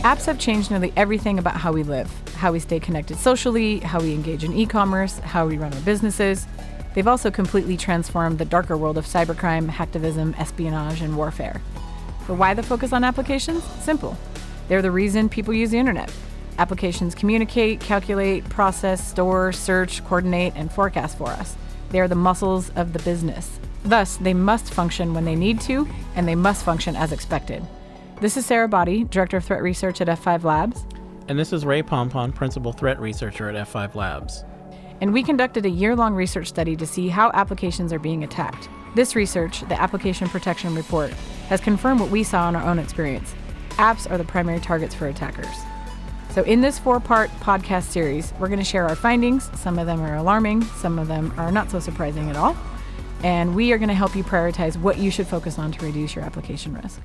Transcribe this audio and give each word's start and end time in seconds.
Apps 0.00 0.24
have 0.24 0.38
changed 0.38 0.70
nearly 0.70 0.94
everything 0.96 1.38
about 1.38 1.56
how 1.56 1.72
we 1.72 1.82
live, 1.82 2.10
how 2.36 2.52
we 2.52 2.58
stay 2.58 2.80
connected 2.80 3.18
socially, 3.18 3.80
how 3.80 4.00
we 4.00 4.14
engage 4.14 4.44
in 4.44 4.54
e 4.54 4.64
commerce, 4.64 5.18
how 5.18 5.46
we 5.46 5.58
run 5.58 5.74
our 5.74 5.80
businesses. 5.80 6.46
They've 6.94 7.06
also 7.06 7.30
completely 7.30 7.76
transformed 7.76 8.38
the 8.38 8.46
darker 8.46 8.78
world 8.78 8.96
of 8.96 9.04
cybercrime, 9.04 9.68
hacktivism, 9.68 10.40
espionage, 10.40 11.02
and 11.02 11.18
warfare. 11.18 11.60
But 12.26 12.36
why 12.36 12.54
the 12.54 12.62
focus 12.62 12.94
on 12.94 13.04
applications? 13.04 13.62
Simple. 13.82 14.16
They're 14.68 14.80
the 14.80 14.90
reason 14.90 15.28
people 15.28 15.52
use 15.52 15.70
the 15.70 15.78
internet. 15.78 16.10
Applications 16.56 17.14
communicate, 17.14 17.80
calculate, 17.80 18.48
process, 18.48 19.06
store, 19.06 19.52
search, 19.52 20.02
coordinate, 20.06 20.54
and 20.56 20.72
forecast 20.72 21.18
for 21.18 21.28
us. 21.28 21.56
They 21.90 22.00
are 22.00 22.08
the 22.08 22.14
muscles 22.14 22.70
of 22.70 22.94
the 22.94 23.00
business. 23.00 23.60
Thus, 23.84 24.16
they 24.16 24.32
must 24.32 24.72
function 24.72 25.12
when 25.12 25.26
they 25.26 25.36
need 25.36 25.60
to, 25.62 25.86
and 26.14 26.26
they 26.26 26.36
must 26.36 26.64
function 26.64 26.96
as 26.96 27.12
expected. 27.12 27.62
This 28.20 28.36
is 28.36 28.44
Sara 28.44 28.68
Boddy, 28.68 29.04
Director 29.04 29.38
of 29.38 29.44
Threat 29.46 29.62
Research 29.62 30.02
at 30.02 30.06
F5 30.06 30.44
Labs. 30.44 30.84
And 31.28 31.38
this 31.38 31.54
is 31.54 31.64
Ray 31.64 31.82
Pompon, 31.82 32.34
Principal 32.34 32.70
Threat 32.70 33.00
Researcher 33.00 33.48
at 33.48 33.66
F5 33.66 33.94
Labs. 33.94 34.44
And 35.00 35.14
we 35.14 35.22
conducted 35.22 35.64
a 35.64 35.70
year 35.70 35.96
long 35.96 36.14
research 36.14 36.46
study 36.46 36.76
to 36.76 36.86
see 36.86 37.08
how 37.08 37.30
applications 37.32 37.94
are 37.94 37.98
being 37.98 38.22
attacked. 38.22 38.68
This 38.94 39.16
research, 39.16 39.62
the 39.70 39.80
Application 39.80 40.28
Protection 40.28 40.74
Report, 40.74 41.12
has 41.48 41.62
confirmed 41.62 41.98
what 41.98 42.10
we 42.10 42.22
saw 42.22 42.46
in 42.50 42.56
our 42.56 42.68
own 42.68 42.78
experience. 42.78 43.34
Apps 43.78 44.10
are 44.10 44.18
the 44.18 44.24
primary 44.24 44.60
targets 44.60 44.94
for 44.94 45.06
attackers. 45.06 45.56
So, 46.28 46.42
in 46.42 46.60
this 46.60 46.78
four 46.78 47.00
part 47.00 47.30
podcast 47.40 47.84
series, 47.84 48.34
we're 48.38 48.48
going 48.48 48.58
to 48.58 48.64
share 48.66 48.86
our 48.86 48.96
findings. 48.96 49.48
Some 49.58 49.78
of 49.78 49.86
them 49.86 50.02
are 50.02 50.16
alarming, 50.16 50.64
some 50.64 50.98
of 50.98 51.08
them 51.08 51.32
are 51.38 51.50
not 51.50 51.70
so 51.70 51.80
surprising 51.80 52.28
at 52.28 52.36
all. 52.36 52.54
And 53.22 53.54
we 53.54 53.72
are 53.72 53.78
going 53.78 53.88
to 53.88 53.94
help 53.94 54.14
you 54.14 54.24
prioritize 54.24 54.76
what 54.76 54.98
you 54.98 55.10
should 55.10 55.26
focus 55.26 55.58
on 55.58 55.72
to 55.72 55.86
reduce 55.86 56.14
your 56.14 56.24
application 56.26 56.74
risk. 56.74 57.00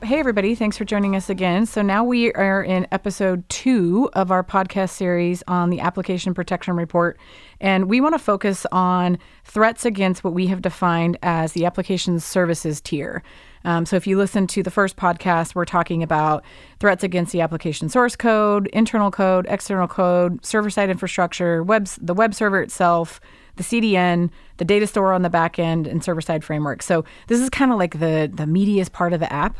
Hey, 0.00 0.20
everybody. 0.20 0.54
Thanks 0.54 0.78
for 0.78 0.84
joining 0.84 1.16
us 1.16 1.28
again. 1.28 1.66
So 1.66 1.82
now 1.82 2.04
we 2.04 2.32
are 2.34 2.62
in 2.62 2.86
episode 2.92 3.46
two 3.48 4.08
of 4.12 4.30
our 4.30 4.44
podcast 4.44 4.90
series 4.90 5.42
on 5.48 5.70
the 5.70 5.80
Application 5.80 6.34
Protection 6.34 6.76
Report. 6.76 7.18
And 7.60 7.90
we 7.90 8.00
want 8.00 8.14
to 8.14 8.20
focus 8.20 8.64
on 8.70 9.18
threats 9.44 9.84
against 9.84 10.22
what 10.22 10.34
we 10.34 10.46
have 10.46 10.62
defined 10.62 11.18
as 11.24 11.52
the 11.52 11.66
application 11.66 12.20
services 12.20 12.80
tier. 12.80 13.24
Um, 13.64 13.84
so 13.86 13.96
if 13.96 14.06
you 14.06 14.16
listen 14.16 14.46
to 14.46 14.62
the 14.62 14.70
first 14.70 14.96
podcast, 14.96 15.56
we're 15.56 15.64
talking 15.64 16.04
about 16.04 16.44
threats 16.78 17.02
against 17.02 17.32
the 17.32 17.40
application 17.40 17.88
source 17.88 18.14
code, 18.14 18.68
internal 18.68 19.10
code, 19.10 19.46
external 19.48 19.88
code, 19.88 20.46
server 20.46 20.70
side 20.70 20.90
infrastructure, 20.90 21.64
the 22.00 22.14
web 22.14 22.34
server 22.34 22.62
itself, 22.62 23.20
the 23.56 23.64
CDN, 23.64 24.30
the 24.58 24.64
data 24.64 24.86
store 24.86 25.12
on 25.12 25.22
the 25.22 25.30
back 25.30 25.58
end, 25.58 25.88
and 25.88 26.04
server 26.04 26.20
side 26.20 26.44
framework. 26.44 26.82
So 26.84 27.04
this 27.26 27.40
is 27.40 27.50
kind 27.50 27.72
of 27.72 27.78
like 27.78 27.98
the 27.98 28.30
the 28.32 28.44
meatiest 28.44 28.92
part 28.92 29.12
of 29.12 29.18
the 29.18 29.30
app. 29.32 29.58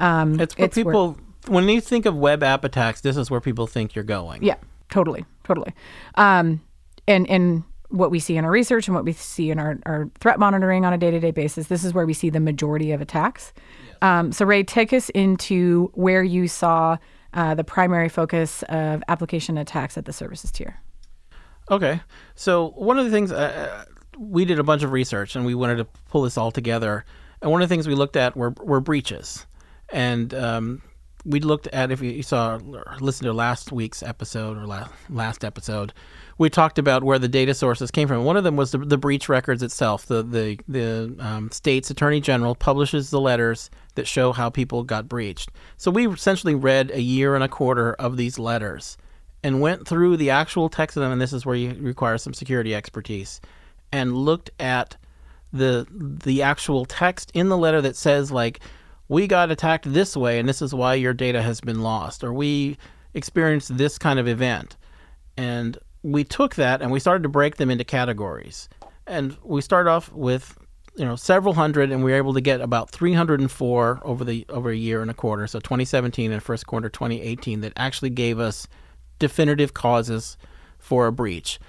Um, 0.00 0.40
it's 0.40 0.56
where 0.56 0.66
it's 0.66 0.74
people, 0.74 1.12
where, 1.12 1.52
when 1.52 1.68
you 1.68 1.80
think 1.80 2.06
of 2.06 2.16
web 2.16 2.42
app 2.42 2.64
attacks, 2.64 3.00
this 3.02 3.16
is 3.16 3.30
where 3.30 3.40
people 3.40 3.66
think 3.66 3.94
you're 3.94 4.04
going. 4.04 4.42
Yeah, 4.42 4.56
totally, 4.90 5.24
totally. 5.44 5.72
Um, 6.16 6.60
and 7.06 7.28
and 7.30 7.64
what 7.90 8.10
we 8.10 8.18
see 8.18 8.36
in 8.36 8.44
our 8.44 8.50
research 8.50 8.86
and 8.88 8.94
what 8.94 9.04
we 9.04 9.12
see 9.12 9.50
in 9.50 9.58
our, 9.58 9.78
our 9.84 10.08
threat 10.20 10.38
monitoring 10.38 10.84
on 10.84 10.92
a 10.92 10.98
day 10.98 11.10
to 11.10 11.20
day 11.20 11.32
basis, 11.32 11.66
this 11.66 11.84
is 11.84 11.92
where 11.92 12.06
we 12.06 12.14
see 12.14 12.30
the 12.30 12.40
majority 12.40 12.92
of 12.92 13.00
attacks. 13.00 13.52
Yes. 13.86 13.96
Um, 14.02 14.32
so, 14.32 14.44
Ray, 14.44 14.62
take 14.62 14.92
us 14.92 15.08
into 15.10 15.90
where 15.94 16.22
you 16.22 16.48
saw 16.48 16.98
uh, 17.34 17.54
the 17.54 17.64
primary 17.64 18.08
focus 18.08 18.62
of 18.68 19.02
application 19.08 19.58
attacks 19.58 19.98
at 19.98 20.04
the 20.04 20.12
services 20.12 20.50
tier. 20.50 20.80
Okay. 21.70 22.00
So, 22.36 22.70
one 22.70 22.98
of 22.98 23.04
the 23.04 23.10
things 23.10 23.32
uh, 23.32 23.84
we 24.18 24.44
did 24.44 24.58
a 24.58 24.64
bunch 24.64 24.82
of 24.82 24.92
research 24.92 25.34
and 25.34 25.44
we 25.44 25.54
wanted 25.54 25.76
to 25.76 25.84
pull 26.08 26.22
this 26.22 26.38
all 26.38 26.50
together. 26.50 27.04
And 27.42 27.50
one 27.50 27.62
of 27.62 27.68
the 27.68 27.74
things 27.74 27.88
we 27.88 27.94
looked 27.94 28.16
at 28.16 28.36
were, 28.36 28.50
were 28.50 28.80
breaches 28.80 29.46
and 29.92 30.32
um, 30.34 30.82
we 31.24 31.40
looked 31.40 31.66
at 31.68 31.90
if 31.90 32.00
you 32.00 32.22
saw 32.22 32.56
or 32.56 32.96
listened 33.00 33.26
to 33.26 33.32
last 33.32 33.72
week's 33.72 34.02
episode 34.02 34.56
or 34.56 34.66
last 34.66 34.90
last 35.08 35.44
episode, 35.44 35.92
we 36.38 36.48
talked 36.48 36.78
about 36.78 37.04
where 37.04 37.18
the 37.18 37.28
data 37.28 37.54
sources 37.54 37.90
came 37.90 38.08
from. 38.08 38.24
One 38.24 38.36
of 38.36 38.44
them 38.44 38.56
was 38.56 38.72
the, 38.72 38.78
the 38.78 38.96
breach 38.96 39.28
records 39.28 39.62
itself. 39.62 40.06
The 40.06 40.22
the 40.22 40.58
the 40.66 41.16
um, 41.18 41.50
state's 41.50 41.90
attorney 41.90 42.20
general 42.20 42.54
publishes 42.54 43.10
the 43.10 43.20
letters 43.20 43.70
that 43.94 44.06
show 44.06 44.32
how 44.32 44.48
people 44.50 44.82
got 44.82 45.08
breached. 45.08 45.50
So 45.76 45.90
we 45.90 46.08
essentially 46.08 46.54
read 46.54 46.90
a 46.90 47.02
year 47.02 47.34
and 47.34 47.44
a 47.44 47.48
quarter 47.48 47.94
of 47.94 48.16
these 48.16 48.38
letters 48.38 48.96
and 49.42 49.60
went 49.60 49.86
through 49.86 50.16
the 50.16 50.30
actual 50.30 50.68
text 50.68 50.96
of 50.96 51.02
them. 51.02 51.12
And 51.12 51.20
this 51.20 51.32
is 51.32 51.44
where 51.44 51.56
you 51.56 51.76
require 51.80 52.18
some 52.18 52.34
security 52.34 52.74
expertise, 52.74 53.40
and 53.92 54.16
looked 54.16 54.50
at 54.58 54.96
the 55.52 55.86
the 55.90 56.42
actual 56.42 56.84
text 56.86 57.30
in 57.34 57.48
the 57.48 57.58
letter 57.58 57.82
that 57.82 57.96
says 57.96 58.30
like 58.30 58.60
we 59.10 59.26
got 59.26 59.50
attacked 59.50 59.92
this 59.92 60.16
way 60.16 60.38
and 60.38 60.48
this 60.48 60.62
is 60.62 60.72
why 60.72 60.94
your 60.94 61.12
data 61.12 61.42
has 61.42 61.60
been 61.60 61.82
lost 61.82 62.22
or 62.22 62.32
we 62.32 62.78
experienced 63.12 63.76
this 63.76 63.98
kind 63.98 64.20
of 64.20 64.28
event. 64.28 64.76
And 65.36 65.76
we 66.04 66.22
took 66.22 66.54
that 66.54 66.80
and 66.80 66.92
we 66.92 67.00
started 67.00 67.24
to 67.24 67.28
break 67.28 67.56
them 67.56 67.70
into 67.70 67.82
categories. 67.82 68.68
And 69.08 69.36
we 69.42 69.62
start 69.62 69.88
off 69.88 70.12
with 70.12 70.56
you 70.94 71.04
know 71.04 71.16
several 71.16 71.54
hundred 71.54 71.90
and 71.90 72.04
we 72.04 72.12
were 72.12 72.16
able 72.16 72.34
to 72.34 72.40
get 72.40 72.60
about 72.60 72.90
304 72.90 74.00
over 74.04 74.24
the 74.24 74.46
over 74.48 74.70
a 74.70 74.76
year 74.76 75.02
and 75.02 75.10
a 75.10 75.14
quarter 75.14 75.46
so 75.46 75.60
2017 75.60 76.32
and 76.32 76.42
first 76.42 76.66
quarter 76.66 76.88
2018 76.88 77.60
that 77.60 77.72
actually 77.76 78.10
gave 78.10 78.40
us 78.40 78.66
definitive 79.20 79.72
causes 79.72 80.36
for 80.80 81.06
a 81.06 81.12
breach. 81.12 81.60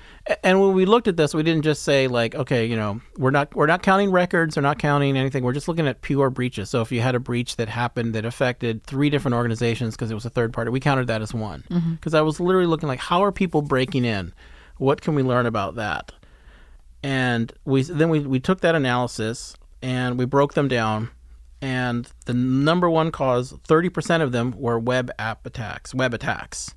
And 0.44 0.62
when 0.62 0.74
we 0.74 0.86
looked 0.86 1.08
at 1.08 1.18
this, 1.18 1.34
we 1.34 1.44
didn't 1.44 1.64
just 1.64 1.84
say 1.84 2.08
like, 2.08 2.36
okay, 2.36 2.66
you 2.66 2.76
know, 2.76 3.02
we're 3.18 3.32
not 3.32 3.56
we're 3.56 3.66
not 3.66 3.84
counting 3.84 4.12
records, 4.12 4.56
we're 4.56 4.62
not 4.62 4.80
counting 4.80 5.18
anything. 5.18 5.44
We're 5.44 5.54
just 5.54 5.68
looking 5.68 5.88
at 5.88 6.02
pure 6.02 6.30
breaches. 6.30 6.70
So 6.70 6.82
if 6.82 6.92
you 6.92 7.02
had 7.02 7.16
a 7.16 7.20
breach 7.20 7.58
that 7.58 7.70
happened 7.70 8.14
that 8.14 8.26
affected 8.26 8.84
three 8.84 9.10
different 9.10 9.36
organizations 9.36 9.96
because 9.96 10.12
it 10.12 10.14
was 10.14 10.26
a 10.26 10.30
third 10.30 10.54
party, 10.54 10.70
we 10.72 10.80
counted 10.80 11.08
that 11.08 11.22
as 11.22 11.34
one. 11.34 11.64
Because 11.64 11.82
mm-hmm. 11.82 12.16
I 12.16 12.22
was 12.22 12.40
literally 12.40 12.68
looking 12.68 12.88
like, 12.88 13.00
how 13.00 13.24
are 13.24 13.32
people 13.32 13.62
breaking 13.62 14.06
in? 14.06 14.34
What 14.78 15.02
can 15.02 15.16
we 15.16 15.24
learn 15.24 15.46
about 15.46 15.76
that? 15.76 16.12
And 17.04 17.52
we 17.66 17.82
then 17.82 18.10
we 18.10 18.20
we 18.20 18.40
took 18.40 18.62
that 18.62 18.76
analysis 18.76 19.56
and 19.82 20.18
we 20.18 20.26
broke 20.26 20.54
them 20.54 20.68
down. 20.68 21.10
And 21.64 22.08
the 22.26 22.34
number 22.34 22.90
one 22.90 23.12
cause, 23.12 23.54
30% 23.54 24.22
of 24.24 24.32
them 24.32 24.52
were 24.58 24.80
web 24.80 25.12
app 25.20 25.46
attacks, 25.46 25.94
web 25.94 26.12
attacks 26.12 26.74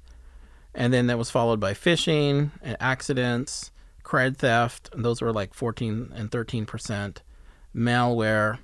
and 0.75 0.93
then 0.93 1.07
that 1.07 1.19
was 1.19 1.31
followed 1.31 1.61
by 1.61 1.73
phishing 1.73 2.51
and 2.63 2.77
accidents, 2.81 3.71
cred 4.03 4.37
theft, 4.37 4.91
and 4.93 5.05
those 5.05 5.23
were 5.23 5.33
like 5.33 5.55
14 5.55 6.13
and 6.15 6.31
13 6.31 6.67
percent, 6.67 7.23
malware, 7.75 8.59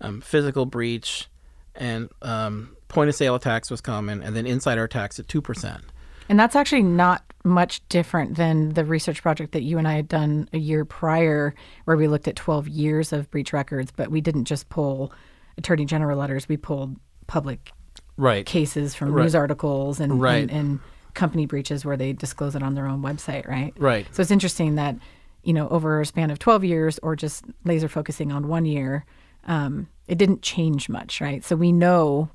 um, 0.00 0.20
physical 0.20 0.66
breach, 0.66 1.28
and 1.74 2.08
um, 2.22 2.76
point 2.88 3.08
of 3.08 3.14
sale 3.14 3.34
attacks 3.34 3.70
was 3.70 3.80
common, 3.80 4.22
and 4.22 4.36
then 4.36 4.46
insider 4.46 4.84
attacks 4.84 5.18
at 5.18 5.28
two 5.28 5.40
percent. 5.40 5.82
And 6.28 6.40
that's 6.40 6.56
actually 6.56 6.82
not 6.82 7.22
much 7.44 7.86
different 7.90 8.36
than 8.36 8.70
the 8.70 8.84
research 8.84 9.20
project 9.20 9.52
that 9.52 9.62
you 9.62 9.76
and 9.76 9.86
I 9.86 9.92
had 9.92 10.08
done 10.08 10.48
a 10.54 10.58
year 10.58 10.86
prior, 10.86 11.54
where 11.84 11.98
we 11.98 12.08
looked 12.08 12.26
at 12.26 12.36
12 12.36 12.66
years 12.66 13.12
of 13.12 13.30
breach 13.30 13.52
records, 13.52 13.92
but 13.94 14.10
we 14.10 14.22
didn't 14.22 14.46
just 14.46 14.70
pull 14.70 15.12
attorney 15.58 15.84
general 15.84 16.18
letters; 16.18 16.48
we 16.48 16.56
pulled 16.56 16.96
public 17.26 17.72
right 18.16 18.46
cases 18.46 18.94
from 18.94 19.12
right. 19.12 19.22
news 19.22 19.34
articles 19.34 19.98
and, 19.98 20.20
right. 20.20 20.42
and, 20.42 20.50
and 20.50 20.80
company 21.14 21.46
breaches 21.46 21.84
where 21.84 21.96
they 21.96 22.12
disclose 22.12 22.54
it 22.54 22.62
on 22.62 22.74
their 22.74 22.86
own 22.86 23.02
website, 23.02 23.46
right? 23.48 23.72
Right. 23.78 24.06
So 24.12 24.22
it's 24.22 24.30
interesting 24.30 24.74
that, 24.74 24.96
you 25.42 25.52
know, 25.52 25.68
over 25.68 26.00
a 26.00 26.06
span 26.06 26.30
of 26.30 26.38
12 26.38 26.64
years 26.64 26.98
or 27.02 27.16
just 27.16 27.44
laser 27.64 27.88
focusing 27.88 28.32
on 28.32 28.48
one 28.48 28.64
year, 28.64 29.04
um, 29.46 29.88
it 30.06 30.18
didn't 30.18 30.42
change 30.42 30.88
much, 30.88 31.20
right? 31.20 31.44
So 31.44 31.56
we 31.56 31.72
know, 31.72 32.28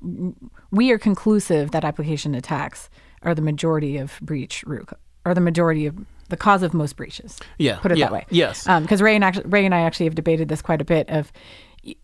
we 0.70 0.90
are 0.90 0.98
conclusive 0.98 1.70
that 1.70 1.84
application 1.84 2.34
attacks 2.34 2.88
are 3.22 3.34
the 3.34 3.42
majority 3.42 3.96
of 3.96 4.18
breach 4.22 4.64
root, 4.66 4.88
are 5.24 5.34
the 5.34 5.40
majority 5.40 5.86
of 5.86 5.96
the 6.30 6.36
cause 6.36 6.62
of 6.62 6.72
most 6.72 6.96
breaches. 6.96 7.38
Yeah. 7.58 7.76
Put 7.78 7.92
it 7.92 7.98
yeah, 7.98 8.06
that 8.06 8.12
way. 8.12 8.26
Yes. 8.30 8.64
Because 8.64 9.00
um, 9.00 9.04
Ray 9.04 9.14
and 9.14 9.24
actually, 9.24 9.48
Ray 9.48 9.64
and 9.66 9.74
I 9.74 9.80
actually 9.80 10.06
have 10.06 10.14
debated 10.14 10.48
this 10.48 10.62
quite 10.62 10.80
a 10.80 10.84
bit. 10.84 11.08
Of 11.10 11.32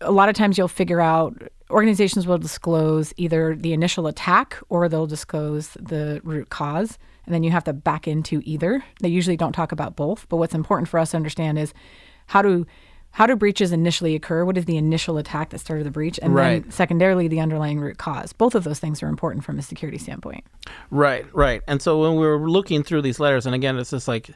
a 0.01 0.11
lot 0.11 0.29
of 0.29 0.35
times 0.35 0.57
you'll 0.57 0.67
figure 0.67 1.01
out 1.01 1.41
organizations 1.69 2.25
will 2.25 2.37
disclose 2.37 3.13
either 3.17 3.55
the 3.55 3.73
initial 3.73 4.07
attack 4.07 4.57
or 4.69 4.87
they'll 4.87 5.07
disclose 5.07 5.69
the 5.79 6.21
root 6.23 6.49
cause. 6.49 6.97
And 7.25 7.35
then 7.35 7.43
you 7.43 7.51
have 7.51 7.65
to 7.65 7.73
back 7.73 8.07
into 8.07 8.41
either. 8.45 8.83
They 9.01 9.09
usually 9.09 9.35
don't 9.35 9.51
talk 9.51 9.73
about 9.73 9.97
both. 9.97 10.27
But 10.29 10.37
what's 10.37 10.55
important 10.55 10.87
for 10.87 10.97
us 10.97 11.11
to 11.11 11.17
understand 11.17 11.59
is 11.59 11.73
how 12.27 12.41
do 12.41 12.65
how 13.11 13.25
do 13.25 13.35
breaches 13.35 13.71
initially 13.71 14.15
occur? 14.15 14.45
What 14.45 14.57
is 14.57 14.65
the 14.65 14.77
initial 14.77 15.17
attack 15.17 15.49
that 15.49 15.59
started 15.59 15.85
the 15.85 15.91
breach? 15.91 16.19
And 16.21 16.35
right. 16.35 16.61
then 16.61 16.71
secondarily, 16.71 17.27
the 17.27 17.39
underlying 17.39 17.79
root 17.79 17.97
cause. 17.97 18.31
Both 18.31 18.53
of 18.53 18.63
those 18.63 18.79
things 18.79 19.01
are 19.01 19.07
important 19.07 19.43
from 19.43 19.57
a 19.57 19.61
security 19.63 19.97
standpoint. 19.97 20.43
Right, 20.91 21.25
right. 21.33 21.63
And 21.67 21.81
so 21.81 21.99
when 21.99 22.11
we 22.11 22.27
were 22.27 22.49
looking 22.49 22.83
through 22.83 23.01
these 23.01 23.19
letters, 23.19 23.45
and 23.45 23.55
again, 23.55 23.77
it's 23.79 23.89
just 23.89 24.07
like 24.07 24.29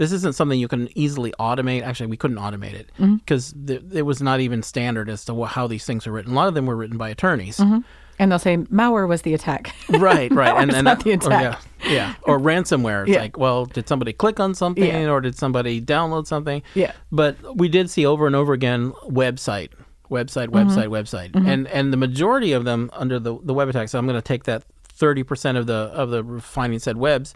this 0.00 0.12
isn't 0.12 0.34
something 0.34 0.58
you 0.58 0.66
can 0.66 0.88
easily 0.96 1.30
automate. 1.38 1.82
Actually, 1.82 2.06
we 2.06 2.16
couldn't 2.16 2.38
automate 2.38 2.72
it 2.72 2.88
because 2.96 3.52
mm-hmm. 3.52 3.66
th- 3.66 3.82
it 3.92 4.02
was 4.02 4.22
not 4.22 4.40
even 4.40 4.62
standard 4.62 5.10
as 5.10 5.26
to 5.26 5.44
how 5.44 5.66
these 5.66 5.84
things 5.84 6.06
are 6.06 6.12
written. 6.12 6.32
A 6.32 6.34
lot 6.34 6.48
of 6.48 6.54
them 6.54 6.64
were 6.64 6.74
written 6.74 6.96
by 6.96 7.10
attorneys. 7.10 7.58
Mm-hmm. 7.58 7.80
And 8.18 8.32
they'll 8.32 8.38
say 8.38 8.56
malware 8.56 9.06
was 9.06 9.20
the 9.22 9.34
attack. 9.34 9.74
Right, 9.90 10.32
right, 10.32 10.56
and, 10.56 10.72
and 10.72 10.86
not 10.86 11.04
the 11.04 11.12
attack. 11.12 11.60
Or, 11.84 11.86
yeah, 11.86 11.92
yeah, 11.92 12.14
or 12.22 12.38
ransomware. 12.38 13.02
It's 13.02 13.10
yeah. 13.10 13.20
like, 13.20 13.36
well, 13.36 13.66
did 13.66 13.88
somebody 13.88 14.14
click 14.14 14.40
on 14.40 14.54
something, 14.54 14.82
yeah. 14.82 15.10
or 15.10 15.20
did 15.20 15.36
somebody 15.36 15.82
download 15.82 16.26
something? 16.26 16.62
Yeah. 16.74 16.92
But 17.12 17.36
we 17.58 17.68
did 17.68 17.90
see 17.90 18.06
over 18.06 18.26
and 18.26 18.34
over 18.34 18.54
again 18.54 18.92
website, 19.04 19.72
website, 20.08 20.48
website, 20.48 20.88
website, 20.88 21.36
and 21.46 21.68
and 21.68 21.92
the 21.92 21.98
majority 21.98 22.52
of 22.52 22.64
them 22.64 22.88
under 22.94 23.18
the 23.18 23.38
the 23.42 23.52
web 23.52 23.68
attack. 23.68 23.90
So 23.90 23.98
I'm 23.98 24.06
going 24.06 24.18
to 24.18 24.22
take 24.22 24.44
that 24.44 24.64
30 24.84 25.24
percent 25.24 25.58
of 25.58 25.66
the 25.66 25.74
of 25.74 26.08
the 26.08 26.40
finding 26.40 26.78
said 26.78 26.96
webs. 26.96 27.34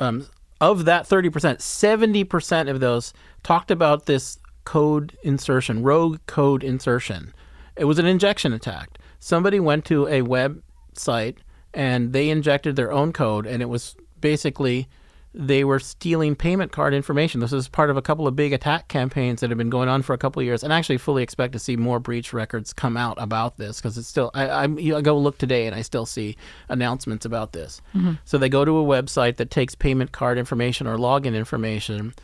Um, 0.00 0.26
of 0.60 0.84
that 0.84 1.06
30 1.06 1.30
percent, 1.30 1.60
70 1.60 2.24
percent 2.24 2.68
of 2.68 2.80
those 2.80 3.12
talked 3.42 3.70
about 3.70 4.06
this 4.06 4.38
code 4.64 5.16
insertion, 5.22 5.82
rogue 5.82 6.18
code 6.26 6.64
insertion. 6.64 7.34
It 7.76 7.84
was 7.84 7.98
an 7.98 8.06
injection 8.06 8.52
attack. 8.52 8.98
Somebody 9.18 9.60
went 9.60 9.84
to 9.86 10.06
a 10.06 10.22
website 10.22 11.38
and 11.72 12.12
they 12.12 12.30
injected 12.30 12.76
their 12.76 12.92
own 12.92 13.12
code, 13.12 13.46
and 13.46 13.60
it 13.60 13.68
was 13.68 13.96
basically 14.20 14.88
they 15.36 15.64
were 15.64 15.80
stealing 15.80 16.36
payment 16.36 16.70
card 16.70 16.94
information. 16.94 17.40
This 17.40 17.52
is 17.52 17.66
part 17.66 17.90
of 17.90 17.96
a 17.96 18.02
couple 18.02 18.28
of 18.28 18.36
big 18.36 18.52
attack 18.52 18.86
campaigns 18.86 19.40
that 19.40 19.50
have 19.50 19.58
been 19.58 19.68
going 19.68 19.88
on 19.88 20.02
for 20.02 20.14
a 20.14 20.18
couple 20.18 20.38
of 20.38 20.46
years, 20.46 20.62
and 20.62 20.72
I 20.72 20.78
actually 20.78 20.98
fully 20.98 21.24
expect 21.24 21.52
to 21.54 21.58
see 21.58 21.76
more 21.76 21.98
breach 21.98 22.32
records 22.32 22.72
come 22.72 22.96
out 22.96 23.20
about 23.20 23.56
this 23.56 23.80
because 23.80 23.98
it's 23.98 24.06
still. 24.06 24.30
I, 24.32 24.46
I, 24.48 24.62
I 24.64 25.00
go 25.00 25.18
look 25.18 25.38
today 25.38 25.66
and 25.66 25.74
I 25.74 25.82
still 25.82 26.06
see 26.06 26.36
announcements 26.68 27.26
about 27.26 27.52
this. 27.52 27.82
So 28.24 28.38
they 28.38 28.48
go 28.48 28.64
to 28.64 28.78
a 28.78 28.84
website 28.84 29.36
that 29.36 29.50
takes 29.50 29.74
payment 29.74 30.12
card 30.12 30.38
information 30.38 30.86
or 30.86 30.96
login 30.96 31.34
information, 31.34 32.14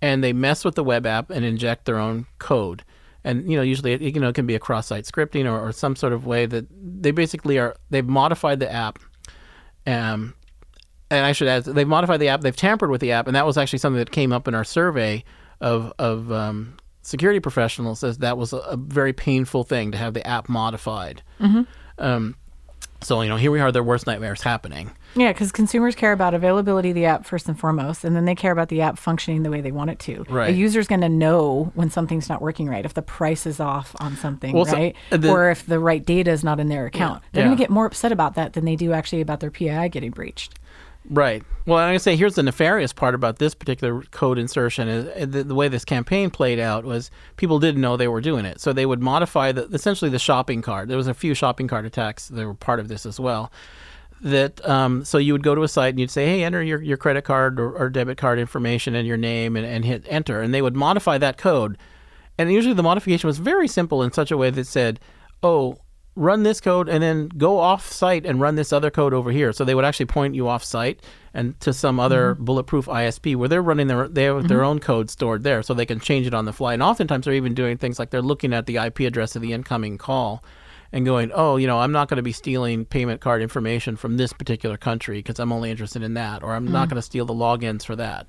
and 0.00 0.22
they 0.22 0.32
mess 0.32 0.64
with 0.64 0.76
the 0.76 0.84
web 0.84 1.04
app 1.04 1.30
and 1.30 1.44
inject 1.44 1.84
their 1.84 1.98
own 1.98 2.26
code. 2.38 2.84
And 3.24 3.50
you 3.50 3.56
know, 3.56 3.62
usually 3.62 3.92
it, 3.92 4.02
you 4.02 4.20
know 4.20 4.28
it 4.28 4.34
can 4.36 4.46
be 4.46 4.54
a 4.54 4.60
cross-site 4.60 5.04
scripting 5.04 5.50
or, 5.50 5.60
or 5.60 5.72
some 5.72 5.96
sort 5.96 6.12
of 6.12 6.26
way 6.26 6.46
that 6.46 6.66
they 6.70 7.10
basically 7.10 7.58
are. 7.58 7.74
They've 7.90 8.06
modified 8.06 8.60
the 8.60 8.72
app. 8.72 9.00
Um, 9.84 10.34
and 11.12 11.26
I 11.26 11.32
should 11.32 11.48
add, 11.48 11.64
they've 11.64 11.86
modified 11.86 12.20
the 12.20 12.28
app. 12.28 12.40
They've 12.40 12.56
tampered 12.56 12.90
with 12.90 13.00
the 13.00 13.12
app, 13.12 13.26
and 13.26 13.36
that 13.36 13.46
was 13.46 13.56
actually 13.58 13.78
something 13.80 13.98
that 13.98 14.10
came 14.10 14.32
up 14.32 14.48
in 14.48 14.54
our 14.54 14.64
survey 14.64 15.24
of 15.60 15.92
of 15.98 16.32
um, 16.32 16.76
security 17.02 17.40
professionals. 17.40 18.02
As 18.02 18.18
that 18.18 18.36
was 18.38 18.52
a, 18.52 18.58
a 18.58 18.76
very 18.76 19.12
painful 19.12 19.64
thing 19.64 19.92
to 19.92 19.98
have 19.98 20.14
the 20.14 20.26
app 20.26 20.48
modified. 20.48 21.22
Um, 21.98 22.36
so 23.00 23.20
you 23.20 23.28
know, 23.28 23.36
here 23.36 23.50
we 23.50 23.58
are, 23.60 23.72
their 23.72 23.82
worst 23.82 24.06
nightmares 24.06 24.42
happening. 24.42 24.92
Yeah, 25.14 25.32
because 25.32 25.50
consumers 25.52 25.94
care 25.94 26.12
about 26.12 26.34
availability 26.34 26.90
of 26.90 26.94
the 26.94 27.04
app 27.04 27.26
first 27.26 27.48
and 27.48 27.58
foremost, 27.58 28.04
and 28.04 28.14
then 28.16 28.24
they 28.24 28.34
care 28.36 28.52
about 28.52 28.68
the 28.68 28.80
app 28.80 28.96
functioning 28.96 29.42
the 29.42 29.50
way 29.50 29.60
they 29.60 29.72
want 29.72 29.90
it 29.90 29.98
to. 30.00 30.24
Right. 30.30 30.50
A 30.50 30.56
user's 30.56 30.86
going 30.86 31.00
to 31.02 31.08
know 31.08 31.70
when 31.74 31.90
something's 31.90 32.28
not 32.28 32.40
working 32.40 32.68
right, 32.68 32.84
if 32.84 32.94
the 32.94 33.02
price 33.02 33.44
is 33.44 33.58
off 33.60 33.94
on 34.00 34.16
something, 34.16 34.54
Well, 34.54 34.64
right? 34.66 34.94
uh, 35.10 35.16
the- 35.18 35.28
or 35.30 35.50
if 35.50 35.66
the 35.66 35.78
right 35.80 36.02
data 36.04 36.30
is 36.30 36.42
not 36.44 36.60
in 36.60 36.68
their 36.68 36.86
account. 36.86 37.22
They're 37.32 37.42
Yeah. 37.42 37.48
going 37.48 37.56
to 37.58 37.62
get 37.62 37.68
more 37.70 37.84
upset 37.86 38.12
about 38.12 38.36
that 38.36 38.52
than 38.54 38.64
they 38.64 38.76
do 38.76 38.92
actually 38.92 39.20
about 39.20 39.40
their 39.40 39.50
PII 39.50 39.88
getting 39.90 40.12
breached. 40.12 40.54
Right. 41.10 41.42
Well, 41.66 41.78
I'm 41.78 41.88
going 41.88 41.96
to 41.96 42.00
say 42.00 42.16
here's 42.16 42.36
the 42.36 42.42
nefarious 42.42 42.92
part 42.92 43.14
about 43.14 43.38
this 43.38 43.54
particular 43.54 44.02
code 44.10 44.38
insertion 44.38 44.88
is 44.88 45.06
uh, 45.06 45.26
the, 45.26 45.44
the 45.44 45.54
way 45.54 45.68
this 45.68 45.84
campaign 45.84 46.30
played 46.30 46.58
out 46.58 46.84
was 46.84 47.10
people 47.36 47.58
didn't 47.58 47.80
know 47.80 47.96
they 47.96 48.08
were 48.08 48.20
doing 48.20 48.44
it. 48.44 48.60
So 48.60 48.72
they 48.72 48.86
would 48.86 49.00
modify 49.00 49.52
the 49.52 49.64
essentially 49.66 50.10
the 50.10 50.18
shopping 50.18 50.62
cart. 50.62 50.88
There 50.88 50.96
was 50.96 51.08
a 51.08 51.14
few 51.14 51.34
shopping 51.34 51.68
cart 51.68 51.84
attacks 51.84 52.28
that 52.28 52.46
were 52.46 52.54
part 52.54 52.80
of 52.80 52.88
this 52.88 53.04
as 53.04 53.18
well. 53.18 53.52
That 54.20 54.66
um, 54.68 55.04
so 55.04 55.18
you 55.18 55.32
would 55.32 55.42
go 55.42 55.56
to 55.56 55.64
a 55.64 55.68
site 55.68 55.90
and 55.90 56.00
you'd 56.00 56.10
say, 56.10 56.26
hey, 56.26 56.44
enter 56.44 56.62
your, 56.62 56.80
your 56.80 56.96
credit 56.96 57.22
card 57.24 57.58
or, 57.58 57.76
or 57.76 57.90
debit 57.90 58.18
card 58.18 58.38
information 58.38 58.94
and 58.94 59.06
your 59.06 59.16
name 59.16 59.56
and, 59.56 59.66
and 59.66 59.84
hit 59.84 60.06
enter, 60.08 60.40
and 60.40 60.54
they 60.54 60.62
would 60.62 60.76
modify 60.76 61.18
that 61.18 61.36
code. 61.36 61.76
And 62.38 62.52
usually 62.52 62.74
the 62.74 62.84
modification 62.84 63.26
was 63.26 63.38
very 63.38 63.66
simple 63.66 64.02
in 64.02 64.12
such 64.12 64.30
a 64.30 64.36
way 64.36 64.50
that 64.50 64.66
said, 64.66 65.00
oh, 65.42 65.78
run 66.14 66.42
this 66.42 66.60
code 66.60 66.88
and 66.88 67.02
then 67.02 67.28
go 67.28 67.58
off 67.58 67.90
site 67.90 68.26
and 68.26 68.40
run 68.40 68.54
this 68.54 68.72
other 68.72 68.90
code 68.90 69.14
over 69.14 69.30
here. 69.30 69.52
So 69.52 69.64
they 69.64 69.74
would 69.74 69.84
actually 69.84 70.06
point 70.06 70.34
you 70.34 70.46
off 70.48 70.62
site 70.62 71.02
and 71.32 71.58
to 71.60 71.72
some 71.72 71.98
other 71.98 72.34
mm-hmm. 72.34 72.44
bulletproof 72.44 72.86
ISP 72.86 73.34
where 73.36 73.48
they're 73.48 73.62
running 73.62 73.86
their 73.86 74.08
they 74.08 74.24
have 74.24 74.48
their 74.48 74.58
mm-hmm. 74.58 74.66
own 74.66 74.78
code 74.78 75.10
stored 75.10 75.42
there 75.42 75.62
so 75.62 75.72
they 75.72 75.86
can 75.86 76.00
change 76.00 76.26
it 76.26 76.34
on 76.34 76.44
the 76.44 76.52
fly. 76.52 76.74
And 76.74 76.82
oftentimes 76.82 77.24
they're 77.24 77.34
even 77.34 77.54
doing 77.54 77.78
things 77.78 77.98
like 77.98 78.10
they're 78.10 78.22
looking 78.22 78.52
at 78.52 78.66
the 78.66 78.76
IP 78.76 79.00
address 79.00 79.36
of 79.36 79.42
the 79.42 79.52
incoming 79.52 79.96
call 79.96 80.44
and 80.92 81.06
going, 81.06 81.32
"Oh, 81.34 81.56
you 81.56 81.66
know, 81.66 81.78
I'm 81.78 81.92
not 81.92 82.08
going 82.08 82.18
to 82.18 82.22
be 82.22 82.32
stealing 82.32 82.84
payment 82.84 83.22
card 83.22 83.40
information 83.40 83.96
from 83.96 84.18
this 84.18 84.34
particular 84.34 84.76
country 84.76 85.18
because 85.18 85.38
I'm 85.38 85.52
only 85.52 85.70
interested 85.70 86.02
in 86.02 86.12
that 86.14 86.42
or 86.42 86.52
I'm 86.52 86.66
not 86.66 86.82
mm-hmm. 86.82 86.90
going 86.90 86.96
to 86.96 87.02
steal 87.02 87.24
the 87.24 87.34
logins 87.34 87.84
for 87.84 87.96
that." 87.96 88.26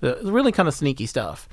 The, 0.00 0.20
really 0.24 0.52
kind 0.52 0.68
of 0.68 0.74
sneaky 0.74 1.06
stuff. 1.06 1.48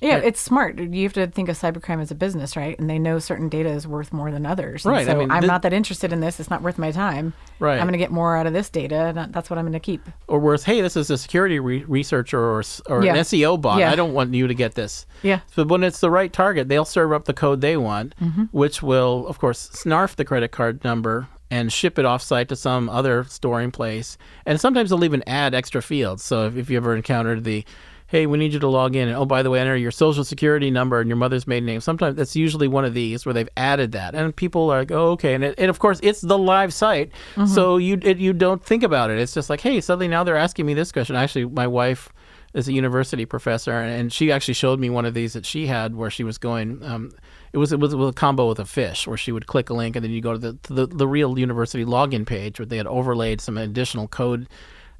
Yeah, 0.00 0.18
it's 0.18 0.40
smart. 0.40 0.78
You 0.78 1.02
have 1.02 1.12
to 1.14 1.26
think 1.26 1.48
of 1.48 1.58
cybercrime 1.58 2.00
as 2.00 2.10
a 2.10 2.14
business, 2.14 2.56
right? 2.56 2.78
And 2.78 2.88
they 2.88 2.98
know 2.98 3.18
certain 3.18 3.48
data 3.48 3.68
is 3.70 3.86
worth 3.86 4.12
more 4.12 4.30
than 4.30 4.46
others. 4.46 4.84
And 4.84 4.92
Right, 4.92 5.08
I 5.08 5.12
So 5.12 5.18
mean, 5.18 5.30
I'm 5.30 5.40
thi- 5.42 5.46
not 5.48 5.62
that 5.62 5.72
interested 5.72 6.12
in 6.12 6.20
this. 6.20 6.38
It's 6.38 6.50
not 6.50 6.62
worth 6.62 6.78
my 6.78 6.92
time. 6.92 7.32
Right. 7.58 7.74
I'm 7.78 7.84
going 7.84 7.92
to 7.92 7.98
get 7.98 8.12
more 8.12 8.36
out 8.36 8.46
of 8.46 8.52
this 8.52 8.70
data, 8.70 9.12
and 9.16 9.32
that's 9.34 9.50
what 9.50 9.58
I'm 9.58 9.64
going 9.64 9.72
to 9.72 9.80
keep. 9.80 10.02
or 10.28 10.38
worse, 10.38 10.62
hey, 10.62 10.80
this 10.80 10.96
is 10.96 11.10
a 11.10 11.18
security 11.18 11.58
re- 11.58 11.84
researcher 11.88 12.38
or, 12.38 12.62
or 12.88 13.04
Yeah. 13.04 13.14
an 13.14 13.20
SEO 13.20 13.60
bot. 13.60 13.80
Yeah. 13.80 13.90
I 13.90 13.96
don't 13.96 14.12
want 14.14 14.32
you 14.34 14.46
to 14.46 14.54
get 14.54 14.74
this. 14.74 15.04
Yeah. 15.22 15.40
But 15.56 15.68
when 15.68 15.82
it's 15.82 16.00
the 16.00 16.10
right 16.10 16.32
target, 16.32 16.68
they'll 16.68 16.84
serve 16.84 17.12
up 17.12 17.24
the 17.24 17.34
code 17.34 17.60
they 17.60 17.76
want, 17.76 18.14
Mm-hmm. 18.22 18.44
which 18.52 18.82
will, 18.82 19.26
of 19.26 19.38
course, 19.40 19.68
snarf 19.72 20.14
the 20.14 20.24
credit 20.24 20.52
card 20.52 20.84
number 20.84 21.26
and 21.50 21.72
ship 21.72 21.98
it 21.98 22.04
offsite 22.04 22.46
to 22.48 22.56
some 22.56 22.88
other 22.90 23.24
storing 23.24 23.70
place. 23.70 24.18
And 24.46 24.60
sometimes 24.60 24.90
they'll 24.90 25.02
even 25.02 25.24
add 25.26 25.54
extra 25.54 25.80
fields. 25.82 26.22
So 26.22 26.46
if, 26.46 26.56
if 26.56 26.68
you 26.70 26.76
ever 26.76 26.94
encountered 26.94 27.42
the 27.44 27.64
Hey, 28.08 28.24
we 28.24 28.38
need 28.38 28.54
you 28.54 28.58
to 28.58 28.68
log 28.68 28.96
in, 28.96 29.08
and 29.08 29.16
oh, 29.18 29.26
by 29.26 29.42
the 29.42 29.50
way, 29.50 29.60
enter 29.60 29.76
your 29.76 29.90
social 29.90 30.24
security 30.24 30.70
number 30.70 30.98
and 30.98 31.08
your 31.08 31.18
mother's 31.18 31.46
maiden 31.46 31.66
name. 31.66 31.82
Sometimes 31.82 32.16
that's 32.16 32.34
usually 32.34 32.66
one 32.66 32.86
of 32.86 32.94
these 32.94 33.26
where 33.26 33.34
they've 33.34 33.48
added 33.54 33.92
that, 33.92 34.14
and 34.14 34.34
people 34.34 34.70
are 34.70 34.78
like, 34.78 34.90
"Oh, 34.90 35.10
okay." 35.10 35.34
And, 35.34 35.44
it, 35.44 35.54
and 35.58 35.68
of 35.68 35.78
course, 35.78 36.00
it's 36.02 36.22
the 36.22 36.38
live 36.38 36.72
site, 36.72 37.12
so 37.46 37.76
you 37.76 37.98
it, 38.02 38.16
you 38.16 38.32
don't 38.32 38.64
think 38.64 38.82
about 38.82 39.10
it. 39.10 39.18
It's 39.18 39.34
just 39.34 39.50
like, 39.50 39.60
hey, 39.60 39.82
suddenly 39.82 40.08
now 40.08 40.24
they're 40.24 40.36
asking 40.36 40.64
me 40.64 40.72
this 40.72 40.90
question. 40.90 41.16
Actually, 41.16 41.44
my 41.44 41.66
wife 41.66 42.08
is 42.54 42.66
a 42.66 42.72
university 42.72 43.26
professor, 43.26 43.72
and 43.72 44.10
she 44.10 44.32
actually 44.32 44.54
showed 44.54 44.80
me 44.80 44.88
one 44.88 45.04
of 45.04 45.12
these 45.12 45.34
that 45.34 45.44
she 45.44 45.66
had 45.66 45.94
where 45.94 46.08
she 46.10 46.24
was 46.24 46.38
going. 46.38 46.82
Um, 46.82 47.12
it 47.52 47.58
was 47.58 47.72
it 47.72 47.80
was 47.80 47.94
with 47.94 48.08
a 48.08 48.12
combo 48.12 48.48
with 48.48 48.58
a 48.58 48.64
phish 48.64 49.06
where 49.06 49.16
she 49.16 49.32
would 49.32 49.46
click 49.46 49.68
a 49.70 49.74
link 49.74 49.96
and 49.96 50.04
then 50.04 50.12
you 50.12 50.20
go 50.20 50.32
to 50.32 50.38
the 50.38 50.52
to 50.64 50.72
the, 50.72 50.86
the 50.86 51.08
real 51.08 51.38
university 51.38 51.84
login 51.84 52.26
page 52.26 52.58
where 52.58 52.66
they 52.66 52.76
had 52.76 52.86
overlaid 52.86 53.40
some 53.40 53.56
additional 53.56 54.08
code 54.08 54.48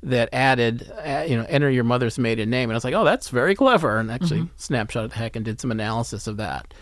that 0.01 0.29
added 0.33 0.91
uh, 1.05 1.25
you 1.27 1.37
know 1.37 1.45
enter 1.49 1.69
your 1.69 1.83
mother's 1.83 2.21
maiden 2.21 2.49
name 2.49 2.71
and 2.71 2.75
I 2.75 2.77
was 2.77 2.85
like 2.85 2.95
oh 2.95 3.05
that's 3.05 3.31
very 3.31 3.57
clever 3.57 3.99
and 3.99 4.11
actually 4.13 4.43
snapshot 4.57 5.11
the 5.11 5.17
heck 5.17 5.35
and 5.35 5.45
did 5.45 5.61
some 5.61 5.73
analysis 5.73 6.29
of 6.29 6.37
that. 6.37 6.73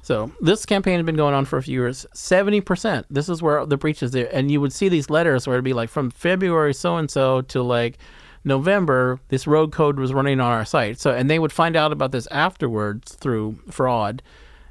So 0.00 0.32
this 0.40 0.64
campaign 0.64 0.96
had 0.96 1.04
been 1.04 1.16
going 1.16 1.34
on 1.34 1.44
for 1.44 1.58
a 1.58 1.62
few 1.62 1.78
years. 1.80 2.06
Seventy 2.14 2.62
percent. 2.62 3.06
This 3.10 3.28
is 3.28 3.42
where 3.42 3.66
the 3.66 3.76
breach 3.76 4.02
is 4.02 4.12
there, 4.12 4.28
and 4.34 4.50
you 4.50 4.60
would 4.62 4.72
see 4.72 4.88
these 4.88 5.10
letters 5.10 5.46
where 5.46 5.56
it'd 5.56 5.64
be 5.64 5.74
like 5.74 5.90
from 5.90 6.10
February 6.10 6.72
so 6.72 6.96
and 6.96 7.10
so 7.10 7.42
to 7.42 7.62
like 7.62 7.98
November. 8.44 9.20
This 9.28 9.46
rogue 9.46 9.72
code 9.72 9.98
was 9.98 10.14
running 10.14 10.40
on 10.40 10.50
our 10.50 10.64
site. 10.64 10.98
So 10.98 11.12
and 11.12 11.28
they 11.28 11.38
would 11.38 11.52
find 11.52 11.76
out 11.76 11.92
about 11.92 12.12
this 12.12 12.26
afterwards 12.28 13.14
through 13.16 13.58
fraud, 13.70 14.22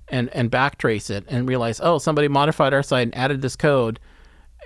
and 0.07 0.29
and 0.29 0.51
backtrace 0.51 1.11
it 1.11 1.23
and 1.27 1.47
realize 1.47 1.79
oh 1.83 1.99
somebody 1.99 2.27
modified 2.27 2.73
our 2.73 2.83
site 2.83 3.03
and 3.03 3.15
added 3.15 3.43
this 3.43 3.55
code. 3.55 3.99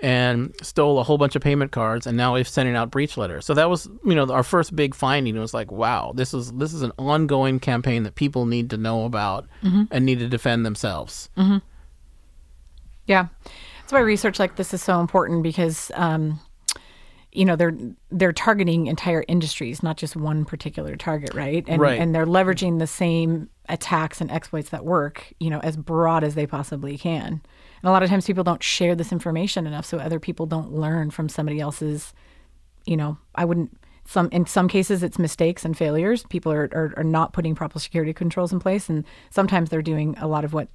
And 0.04 0.54
stole 0.62 1.00
a 1.00 1.04
whole 1.04 1.18
bunch 1.18 1.38
of 1.38 1.42
payment 1.42 1.72
cards, 1.72 2.06
and 2.06 2.18
now 2.18 2.34
we're 2.34 2.44
sending 2.44 2.76
out 2.76 2.92
breach 2.92 3.16
letters. 3.16 3.46
So 3.46 3.54
that 3.54 3.70
was, 3.70 3.88
you 4.04 4.14
know, 4.14 4.30
our 4.30 4.44
first 4.44 4.76
big 4.76 4.94
finding. 4.94 5.36
It 5.38 5.40
was 5.40 5.54
like, 5.54 5.72
wow, 5.72 6.12
this 6.14 6.34
is 6.34 6.52
this 6.52 6.74
is 6.74 6.82
an 6.82 6.92
ongoing 7.00 7.60
campaign 7.62 8.04
that 8.04 8.16
people 8.16 8.46
need 8.46 8.70
to 8.72 8.78
know 8.78 9.06
about 9.06 9.48
and 9.64 10.06
need 10.06 10.20
to 10.20 10.28
defend 10.28 10.66
themselves. 10.66 11.30
Yeah, 13.08 13.28
that's 13.80 13.94
why 13.94 14.00
research 14.00 14.38
like 14.38 14.58
this 14.58 14.74
is 14.74 14.82
so 14.82 15.00
important 15.00 15.44
because, 15.44 15.92
um, 15.96 16.40
you 17.32 17.46
know, 17.46 17.56
they're 17.56 17.78
they're 18.12 18.34
targeting 18.34 18.88
entire 18.88 19.24
industries, 19.28 19.82
not 19.82 19.96
just 19.98 20.16
one 20.16 20.44
particular 20.44 20.96
target, 20.96 21.34
right? 21.34 21.64
And 21.68 21.82
Right. 21.82 22.00
and 22.02 22.14
they're 22.14 22.26
leveraging 22.26 22.80
the 22.80 22.88
same 22.88 23.50
attacks 23.70 24.20
and 24.22 24.30
exploits 24.30 24.70
that 24.70 24.84
work, 24.86 25.32
you 25.40 25.50
know, 25.50 25.60
as 25.60 25.78
broad 25.78 26.24
as 26.24 26.36
they 26.36 26.46
possibly 26.48 26.98
can. 26.98 27.42
And 27.86 27.92
a 27.92 27.94
lot 27.94 28.02
of 28.02 28.10
times 28.10 28.26
people 28.26 28.44
don't 28.44 28.64
share 28.64 28.96
this 28.96 29.12
information 29.12 29.68
enough, 29.68 29.86
so 29.86 30.00
other 30.00 30.20
people 30.20 30.48
don't 30.48 30.74
learn 30.74 31.12
from 31.12 31.30
somebody 31.30 31.60
else's. 31.60 32.16
You 32.88 32.98
know, 32.98 33.20
I 33.36 33.46
wouldn't. 33.46 33.78
Some 34.08 34.28
in 34.32 34.48
some 34.48 34.68
cases 34.68 35.04
it's 35.04 35.20
mistakes 35.20 35.64
and 35.64 35.78
failures. 35.78 36.24
People 36.30 36.52
are, 36.52 36.68
are 36.74 36.96
are 36.98 37.04
not 37.04 37.34
putting 37.34 37.54
proper 37.54 37.78
security 37.78 38.12
controls 38.12 38.52
in 38.52 38.60
place, 38.60 38.90
and 38.90 39.06
sometimes 39.30 39.70
they're 39.70 39.84
doing 39.84 40.16
a 40.18 40.28
lot 40.28 40.44
of 40.44 40.52
what 40.52 40.68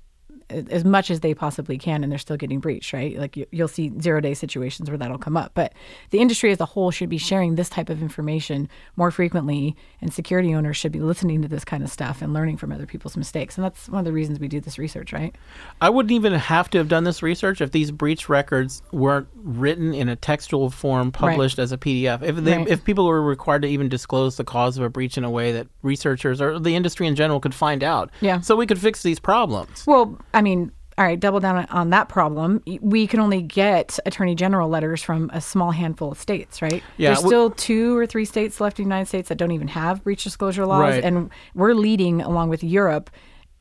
as 0.50 0.84
much 0.84 1.10
as 1.10 1.20
they 1.20 1.34
possibly 1.34 1.78
can 1.78 2.02
and 2.02 2.10
they're 2.10 2.18
still 2.18 2.36
getting 2.36 2.58
breached 2.60 2.92
right 2.92 3.16
like 3.18 3.36
you, 3.36 3.46
you'll 3.50 3.68
see 3.68 3.92
zero 4.00 4.20
day 4.20 4.34
situations 4.34 4.88
where 4.90 4.98
that'll 4.98 5.18
come 5.18 5.36
up 5.36 5.52
but 5.54 5.72
the 6.10 6.18
industry 6.18 6.50
as 6.50 6.60
a 6.60 6.64
whole 6.66 6.90
should 6.90 7.08
be 7.08 7.18
sharing 7.18 7.54
this 7.54 7.68
type 7.68 7.88
of 7.88 8.02
information 8.02 8.68
more 8.96 9.10
frequently 9.10 9.76
and 10.00 10.12
security 10.12 10.54
owners 10.54 10.76
should 10.76 10.92
be 10.92 11.00
listening 11.00 11.40
to 11.42 11.48
this 11.48 11.64
kind 11.64 11.82
of 11.82 11.90
stuff 11.90 12.20
and 12.22 12.32
learning 12.34 12.56
from 12.56 12.72
other 12.72 12.86
people's 12.86 13.16
mistakes 13.16 13.56
and 13.56 13.64
that's 13.64 13.88
one 13.88 13.98
of 14.00 14.04
the 14.04 14.12
reasons 14.12 14.38
we 14.40 14.48
do 14.48 14.60
this 14.60 14.78
research 14.78 15.12
right 15.12 15.34
I 15.80 15.88
wouldn't 15.90 16.12
even 16.12 16.32
have 16.32 16.68
to 16.70 16.78
have 16.78 16.88
done 16.88 17.04
this 17.04 17.22
research 17.22 17.60
if 17.60 17.70
these 17.72 17.90
breach 17.90 18.28
records 18.28 18.82
weren't 18.92 19.28
written 19.34 19.94
in 19.94 20.08
a 20.08 20.16
textual 20.16 20.70
form, 20.70 21.10
published 21.12 21.58
as 21.58 21.72
a 21.72 21.78
PDF. 21.78 22.22
If 22.22 22.36
they, 22.36 22.56
Right. 22.56 22.68
if 22.68 22.84
people 22.84 23.06
were 23.06 23.22
required 23.22 23.62
to 23.62 23.68
even 23.68 23.88
disclose 23.88 24.36
the 24.36 24.44
cause 24.44 24.76
of 24.76 24.84
a 24.84 24.88
breach 24.90 25.16
in 25.16 25.24
a 25.24 25.30
way 25.30 25.52
that 25.52 25.66
researchers 25.82 26.40
or 26.40 26.58
the 26.58 26.74
industry 26.74 27.06
in 27.06 27.14
general 27.16 27.40
could 27.40 27.54
find 27.54 27.82
out, 27.82 28.10
Yeah. 28.20 28.40
so 28.40 28.56
we 28.56 28.66
could 28.66 28.78
fix 28.78 29.02
these 29.02 29.18
problems. 29.18 29.84
well 29.86 30.18
i 30.34 30.39
mean 30.40 30.72
all 30.98 31.04
right 31.04 31.20
double 31.20 31.40
down 31.40 31.64
on 31.66 31.90
that 31.90 32.08
problem 32.08 32.62
we 32.80 33.06
can 33.06 33.20
only 33.20 33.40
get 33.42 33.98
attorney 34.06 34.34
general 34.34 34.68
letters 34.68 35.02
from 35.02 35.30
a 35.32 35.40
small 35.40 35.70
handful 35.70 36.12
of 36.12 36.18
states 36.18 36.60
right 36.60 36.82
Yeah, 36.96 37.10
there's 37.10 37.20
still 37.24 37.50
two 37.50 37.96
or 37.96 38.06
three 38.06 38.24
states 38.24 38.60
left 38.60 38.78
in 38.78 38.84
the 38.84 38.88
united 38.88 39.06
states 39.06 39.28
that 39.28 39.36
don't 39.38 39.52
even 39.52 39.68
have 39.68 40.02
breach 40.04 40.24
disclosure 40.24 40.66
laws 40.66 40.94
Right. 40.94 41.04
and 41.04 41.30
we're 41.54 41.74
leading 41.74 42.20
along 42.20 42.48
with 42.48 42.62
europe 42.62 43.10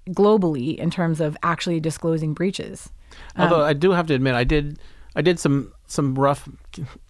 globally 0.09 0.75
in 0.77 0.89
terms 0.89 1.21
of 1.21 1.38
actually 1.43 1.79
disclosing 1.79 2.33
breaches. 2.33 2.89
Although 3.38 3.62
um, 3.62 3.67
I 3.67 3.74
do 3.74 3.91
have 3.91 4.07
to 4.07 4.13
admit, 4.15 4.33
I 4.33 4.43
did 4.43 4.79
I 5.15 5.21
did 5.21 5.39
some 5.39 5.71
some 5.86 6.15
rough 6.15 6.48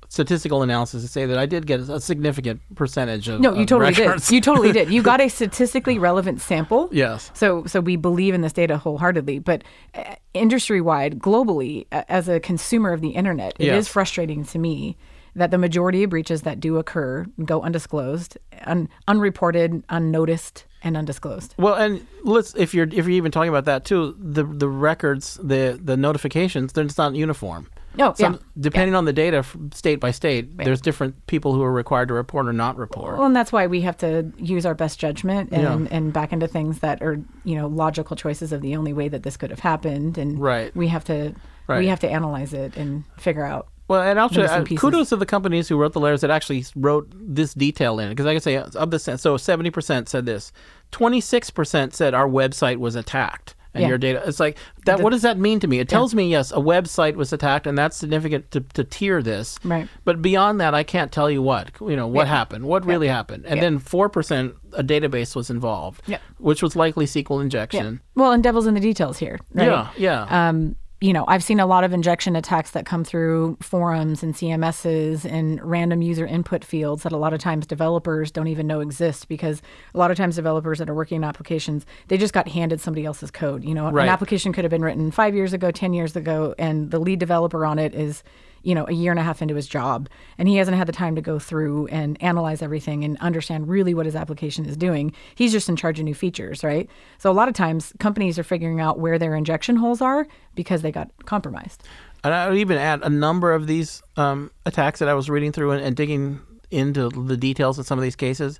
statistical 0.09 0.63
analysis 0.63 1.03
to 1.03 1.07
say 1.07 1.25
that 1.27 1.37
I 1.37 1.45
did 1.45 1.65
get 1.67 1.79
a 1.81 1.99
significant 2.01 2.61
percentage 2.75 3.27
of 3.29 3.39
No, 3.39 3.53
you 3.53 3.61
of 3.61 3.67
totally 3.67 3.91
records. 3.93 4.27
did. 4.27 4.35
You 4.35 4.41
totally 4.41 4.71
did. 4.71 4.89
You 4.91 5.01
got 5.03 5.21
a 5.21 5.29
statistically 5.39 5.97
relevant 5.99 6.41
sample. 6.41 6.89
yes. 6.91 7.29
So, 7.35 7.63
so 7.65 7.79
we 7.79 7.95
believe 7.95 8.33
in 8.33 8.41
this 8.41 8.51
data 8.53 8.77
wholeheartedly, 8.77 9.39
but 9.39 9.63
uh, 9.93 10.15
industry-wide, 10.33 11.19
globally, 11.19 11.85
uh, 11.91 12.03
as 12.09 12.27
a 12.27 12.39
consumer 12.39 12.91
of 12.91 13.01
the 13.01 13.09
internet, 13.09 13.53
it 13.59 13.67
is 13.67 13.85
Yes. 13.85 13.87
frustrating 13.87 14.43
to 14.45 14.57
me 14.59 14.97
that 15.35 15.51
the 15.51 15.57
majority 15.59 16.03
of 16.03 16.09
breaches 16.09 16.41
that 16.41 16.59
do 16.59 16.77
occur 16.77 17.25
go 17.45 17.61
undisclosed, 17.61 18.35
un- 18.65 18.89
unreported, 19.07 19.83
unnoticed, 19.89 20.65
and 20.81 20.97
undisclosed. 20.97 21.53
Well, 21.59 21.75
and 21.75 22.05
let's 22.23 22.55
if 22.55 22.73
you're 22.73 22.87
if 22.87 22.95
you're 23.05 23.11
even 23.11 23.31
talking 23.31 23.49
about 23.49 23.65
that 23.65 23.85
too, 23.85 24.15
the 24.19 24.43
the 24.43 24.67
records, 24.67 25.37
the 25.43 25.79
the 25.81 25.95
notifications, 25.97 26.73
they're 26.73 26.85
just 26.85 26.97
not 26.97 27.13
uniform. 27.15 27.67
No, 27.95 28.13
Some, 28.13 28.33
yeah. 28.33 28.39
depending 28.59 28.95
on 28.95 29.05
the 29.05 29.13
data 29.13 29.43
state 29.73 29.99
by 29.99 30.11
state, 30.11 30.55
there's 30.57 30.79
different 30.79 31.25
people 31.27 31.53
who 31.53 31.63
are 31.63 31.71
required 31.71 32.07
to 32.09 32.13
report 32.13 32.47
or 32.47 32.53
not 32.53 32.77
report. 32.77 33.17
Well, 33.17 33.25
and 33.25 33.35
that's 33.35 33.51
why 33.51 33.67
we 33.67 33.81
have 33.81 33.97
to 33.97 34.31
use 34.37 34.65
our 34.65 34.75
best 34.75 34.99
judgment 34.99 35.49
and, 35.51 35.87
Yeah. 35.87 35.97
and 35.97 36.13
back 36.13 36.31
into 36.31 36.47
things 36.47 36.79
that 36.79 37.01
are, 37.01 37.19
you 37.43 37.55
know, 37.55 37.67
logical 37.67 38.15
choices 38.15 38.51
of 38.53 38.61
the 38.61 38.75
only 38.75 38.93
way 38.93 39.07
that 39.09 39.23
this 39.23 39.37
could 39.37 39.49
have 39.49 39.59
happened. 39.59 40.17
And 40.17 40.39
Right. 40.39 40.73
we 40.75 40.87
have 40.87 41.03
to 41.05 41.33
Right. 41.67 41.79
we 41.79 41.87
have 41.87 41.99
to 42.01 42.09
analyze 42.09 42.53
it 42.53 42.77
and 42.77 43.03
figure 43.17 43.43
out. 43.45 43.67
Well, 43.87 44.01
and 44.03 44.19
missing 44.19 44.43
uh, 44.45 44.63
kudos 44.79 45.09
to 45.09 45.15
the 45.15 45.25
companies 45.25 45.67
who 45.67 45.75
wrote 45.75 45.93
the 45.93 45.99
letters 45.99 46.21
that 46.21 46.29
actually 46.29 46.63
wrote 46.75 47.11
this 47.15 47.55
detail 47.55 47.97
in. 47.97 48.09
Because, 48.09 48.27
like 48.27 48.35
I 48.35 48.39
say, 48.39 48.57
of 48.57 48.91
the 48.91 48.99
so 48.99 49.35
seventy 49.35 49.71
percent 49.71 50.07
said 50.09 50.27
this, 50.27 50.51
twenty 50.91 51.19
six 51.19 51.49
percent 51.49 51.95
said 51.95 52.13
our 52.13 52.27
website 52.27 52.77
was 52.77 52.95
attacked, 52.95 53.55
and 53.73 53.83
Yeah. 53.83 53.87
your 53.89 53.97
data. 53.97 54.23
It's 54.25 54.39
like 54.39 54.57
that. 54.85 54.99
what 55.01 55.11
does 55.11 55.21
that 55.21 55.37
mean 55.37 55.59
to 55.59 55.67
me? 55.67 55.79
It 55.79 55.87
tells 55.89 56.15
me 56.15 56.29
yes, 56.29 56.51
a 56.51 56.55
website 56.55 57.15
was 57.15 57.31
attacked, 57.31 57.67
and 57.67 57.77
that's 57.77 57.95
significant 57.97 58.49
to, 58.51 58.61
to 58.61 58.83
tier 58.83 59.21
this. 59.21 59.59
Right. 59.63 59.87
But 60.05 60.21
beyond 60.21 60.59
that, 60.61 60.73
I 60.73 60.83
can't 60.83 61.11
tell 61.11 61.29
you 61.29 61.41
what 61.41 61.71
you 61.81 61.95
know 61.95 62.07
what 62.07 62.27
Yeah. 62.27 62.33
happened, 62.33 62.65
what 62.65 62.85
really 62.85 63.07
happened, 63.07 63.45
and 63.45 63.57
Yeah. 63.57 63.61
then 63.61 63.79
four 63.79 64.09
percent 64.09 64.55
a 64.73 64.83
database 64.83 65.35
was 65.35 65.49
involved, 65.49 66.01
Yeah. 66.07 66.17
which 66.37 66.61
was 66.61 66.75
likely 66.75 67.05
SQL 67.05 67.39
injection. 67.41 68.01
Well, 68.15 68.31
and 68.31 68.43
devil's 68.43 68.67
in 68.67 68.75
the 68.75 68.79
details 68.79 69.17
here. 69.17 69.39
Right? 69.53 69.67
Yeah, 69.67 69.87
yeah. 69.97 70.49
um, 70.49 70.75
you 71.01 71.13
know, 71.13 71.23
I've 71.29 71.43
seen 71.43 71.61
a 71.61 71.65
lot 71.65 71.85
of 71.85 71.93
injection 71.93 72.35
attacks 72.35 72.71
that 72.71 72.85
come 72.85 73.05
through 73.05 73.57
forums 73.61 74.21
and 74.21 74.35
CMSs 74.35 75.23
and 75.23 75.61
random 75.63 76.01
user 76.01 76.25
input 76.25 76.65
fields 76.65 77.03
that 77.03 77.13
a 77.13 77.17
lot 77.17 77.31
of 77.31 77.39
times 77.39 77.65
developers 77.65 78.31
don't 78.31 78.47
even 78.47 78.67
know 78.67 78.81
exist 78.81 79.29
because 79.29 79.61
a 79.93 79.97
lot 79.97 80.11
of 80.11 80.17
times 80.17 80.35
developers 80.35 80.77
that 80.79 80.89
are 80.89 80.93
working 80.93 81.23
on 81.23 81.23
applications, 81.23 81.85
they 82.09 82.17
just 82.17 82.33
got 82.33 82.49
handed 82.49 82.81
somebody 82.81 83.05
else's 83.05 83.31
code. 83.31 83.63
You 83.63 83.73
know, 83.75 83.89
Right. 83.89 84.03
an 84.03 84.09
application 84.09 84.51
could 84.51 84.65
have 84.65 84.71
been 84.71 84.81
written 84.83 85.09
five 85.09 85.33
years 85.33 85.53
ago, 85.53 85.71
10 85.71 85.93
years 85.93 86.17
ago, 86.17 86.53
and 86.59 86.91
the 86.91 86.99
lead 86.99 87.19
developer 87.19 87.65
on 87.65 87.79
it 87.79 87.95
is 87.95 88.21
you 88.63 88.75
know, 88.75 88.85
a 88.87 88.91
year 88.91 89.11
and 89.11 89.19
a 89.19 89.23
half 89.23 89.41
into 89.41 89.55
his 89.55 89.67
job, 89.67 90.09
and 90.37 90.47
he 90.47 90.57
hasn't 90.57 90.77
had 90.77 90.87
the 90.87 90.93
time 90.93 91.15
to 91.15 91.21
go 91.21 91.39
through 91.39 91.87
and 91.87 92.21
analyze 92.21 92.61
everything 92.61 93.03
and 93.03 93.17
understand 93.19 93.67
really 93.67 93.93
what 93.93 94.05
his 94.05 94.15
application 94.15 94.65
is 94.65 94.77
doing. 94.77 95.13
He's 95.35 95.51
just 95.51 95.69
in 95.69 95.75
charge 95.75 95.99
of 95.99 96.05
new 96.05 96.15
features, 96.15 96.63
right? 96.63 96.89
So 97.17 97.31
a 97.31 97.33
lot 97.33 97.47
of 97.47 97.53
times 97.53 97.93
companies 97.99 98.37
are 98.39 98.43
figuring 98.43 98.79
out 98.79 98.99
where 98.99 99.17
their 99.19 99.35
injection 99.35 99.77
holes 99.77 100.01
are 100.01 100.27
because 100.55 100.81
they 100.81 100.91
got 100.91 101.09
compromised. 101.25 101.83
And 102.23 102.33
I 102.33 102.49
would 102.49 102.57
even 102.57 102.77
add 102.77 103.01
a 103.01 103.09
number 103.09 103.53
of 103.53 103.67
these 103.67 104.01
um, 104.17 104.51
attacks 104.65 104.99
that 104.99 105.07
I 105.07 105.13
was 105.13 105.29
reading 105.29 105.51
through 105.51 105.71
and, 105.71 105.83
and 105.83 105.95
digging 105.95 106.41
into 106.71 107.09
the 107.09 107.37
details 107.37 107.79
of 107.79 107.87
some 107.87 107.97
of 107.97 108.03
these 108.03 108.15
cases. 108.15 108.59